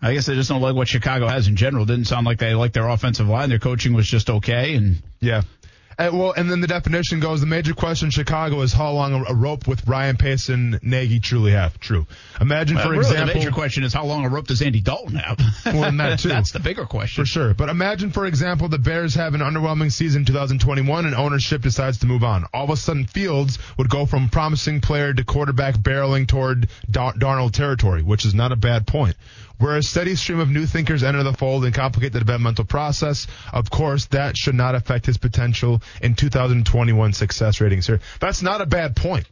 [0.00, 1.84] I guess I just don't like what Chicago has in general.
[1.84, 3.48] Didn't sound like they like their offensive line.
[3.48, 5.42] Their coaching was just okay, and Yeah.
[5.98, 9.14] Uh, well, and then the definition goes: the major question in Chicago is how long
[9.14, 11.80] a, a rope with Ryan Pace and Nagy truly have.
[11.80, 12.06] True.
[12.38, 14.80] Imagine, Uh, for really, example, the major question is how long a rope does Andy
[14.82, 15.38] Dalton have?
[15.64, 16.28] Well, and that too.
[16.28, 17.22] That's the bigger question.
[17.24, 17.54] For sure.
[17.54, 21.98] But imagine, for example, the Bears have an underwhelming season in 2021 and ownership decides
[21.98, 22.44] to move on.
[22.52, 27.14] All of a sudden, Fields would go from promising player to quarterback barreling toward Dar-
[27.14, 29.16] Darnold territory, which is not a bad point.
[29.58, 33.26] Where a steady stream of new thinkers enter the fold and complicate the developmental process,
[33.52, 38.00] of course, that should not affect his potential in 2021 success ratings here.
[38.20, 39.26] That's not a bad point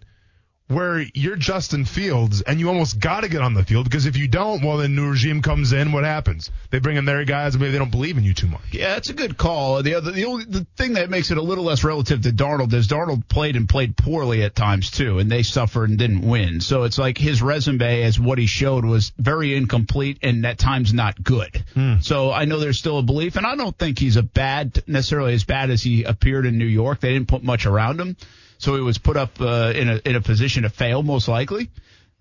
[0.69, 4.17] where you're Justin Fields and you almost got to get on the field because if
[4.17, 5.93] you don't, well, then new regime comes in.
[5.93, 6.51] What happens?
[6.71, 8.63] They bring in their guys and maybe they don't believe in you too much.
[8.73, 9.83] Yeah, it's a good call.
[9.83, 12.73] The other, the only, the thing that makes it a little less relative to Darnold
[12.73, 16.63] is Darnold played and played poorly at times too, and they suffered and didn't win.
[16.63, 20.95] So it's like his resume as what he showed was very incomplete and at times
[20.95, 21.63] not good.
[21.75, 21.97] Hmm.
[22.01, 25.35] So I know there's still a belief, and I don't think he's a bad, necessarily
[25.35, 27.01] as bad as he appeared in New York.
[27.01, 28.17] They didn't put much around him,
[28.59, 31.71] so he was put up uh, in a in a position to fail most likely.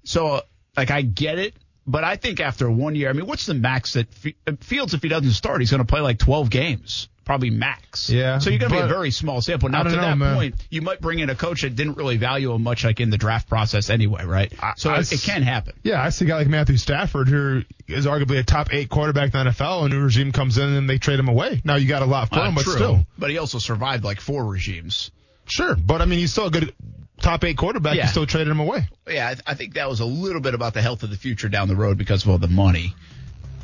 [0.04, 0.42] So
[0.78, 1.54] like I get it.
[1.86, 4.08] But I think after one year, I mean, what's the max that
[4.48, 8.10] F- Fields, if he doesn't start, he's going to play like 12 games, probably max.
[8.10, 9.68] Yeah, So you're going to be a very small sample.
[9.68, 10.34] I Now, to know, that man.
[10.34, 13.10] point, you might bring in a coach that didn't really value him much, like in
[13.10, 14.54] the draft process anyway, right?
[14.78, 15.74] So I it, it can happen.
[15.84, 19.34] Yeah, I see a guy like Matthew Stafford, who is arguably a top eight quarterback
[19.36, 21.62] in the NFL, and a new regime comes in and they trade him away.
[21.66, 22.76] Now you got a lot for Uh, him, but true.
[22.76, 25.12] still, But he also survived like four regimes.
[25.46, 25.76] Sure.
[25.76, 26.74] But I mean, he's still a good
[27.22, 27.96] top eight quarterback.
[27.96, 28.04] Yeah.
[28.04, 28.88] You still traded him away.
[29.08, 31.50] Yeah, I, I think that was a little bit about the health of the future
[31.50, 32.94] down the road because of all the money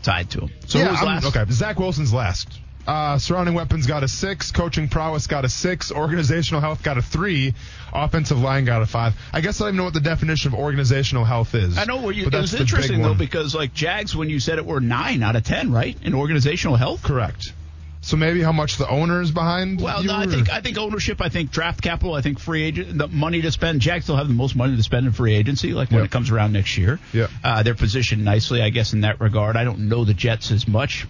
[0.03, 0.51] tied to him.
[0.67, 1.45] So yeah, okay.
[1.51, 2.59] Zach Wilson's last.
[2.88, 4.51] Uh, surrounding weapons got a six.
[4.51, 5.91] Coaching prowess got a six.
[5.91, 7.53] Organizational health got a three.
[7.93, 9.13] Offensive line got a five.
[9.32, 11.77] I guess I don't even know what the definition of organizational health is.
[11.77, 14.39] I know what you, but it that's was interesting though because like Jags when you
[14.39, 17.03] said it were nine out of ten right in organizational health.
[17.03, 17.53] Correct.
[18.02, 19.82] So maybe how much the owner is behind?
[19.82, 22.97] Well, no, I think I think ownership, I think draft capital, I think free agent,
[22.97, 23.82] the money to spend.
[23.82, 26.06] Jags will have the most money to spend in free agency, like when Yeah.
[26.06, 27.00] it comes around next year.
[27.14, 27.28] Yeah.
[27.43, 29.58] uh, they're positioned nicely, I guess, in that regard.
[29.58, 31.08] I don't know the Jets as much,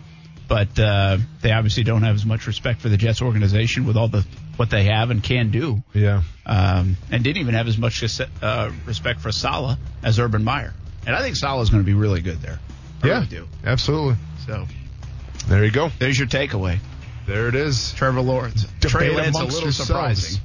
[0.48, 4.08] but uh, they obviously don't have as much respect for the Jets organization with all
[4.08, 4.26] the
[4.58, 6.24] what they have and can do, yeah.
[6.46, 8.04] um, and didn't even have as much
[8.42, 10.74] uh, respect for Salah as Urban Meyer.
[11.06, 12.60] And I think Salah is going to be really good there.
[13.04, 13.14] I Yeah.
[13.14, 13.48] really do.
[13.64, 14.16] Absolutely.
[14.46, 14.68] So
[15.48, 15.90] There you go.
[16.00, 16.80] there's your takeaway.
[17.26, 17.94] There it is.
[17.94, 18.66] Trevor Lawrence.
[18.82, 19.88] Trey Debate Lance a little yourselves.
[19.88, 20.42] surprising.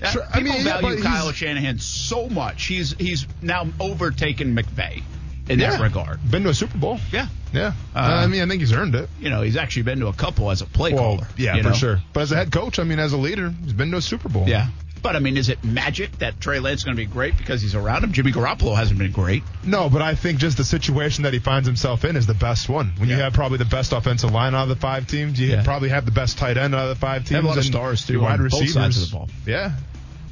[0.00, 2.64] Yeah, Sure, I people mean, yeah, value Kyle Shanahan so much.
[2.64, 5.02] He's he's now overtaken McVay
[5.48, 6.18] in that regard.
[6.30, 6.98] Been to a Super Bowl.
[7.12, 7.28] Yeah.
[7.52, 7.72] Yeah.
[7.94, 9.08] Uh, I mean, I think he's earned it.
[9.20, 11.28] You know, he's actually been to a couple as a play Well, caller.
[11.36, 11.72] yeah, for know?
[11.74, 12.00] sure.
[12.12, 14.28] But as a head coach, I mean, as a leader, he's been to a Super
[14.28, 14.48] Bowl.
[14.48, 14.66] Yeah.
[15.04, 17.60] But I mean, is it magic that Trey Lance is going to be great because
[17.60, 18.12] he's around him?
[18.12, 19.42] Jimmy Garoppolo hasn't been great.
[19.62, 22.70] No, but I think just the situation that he finds himself in is the best
[22.70, 22.90] one.
[22.96, 25.62] When you have probably the best offensive line out of the five teams, you Yeah.
[25.62, 27.28] probably have the best tight end out of the five teams.
[27.28, 28.72] They have a lot of stars, too, your Wide receivers.
[28.72, 29.28] sides of the ball.
[29.46, 29.72] Yeah.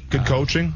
[0.09, 0.73] Good Uh, coaching.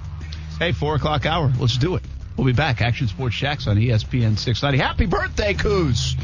[0.60, 1.52] Hey, four o'clock hour.
[1.60, 2.04] Let's do it.
[2.36, 2.82] We'll be back.
[2.84, 4.78] Action Sports Jax on ESPN 690.
[4.78, 6.16] Happy birthday, Coos.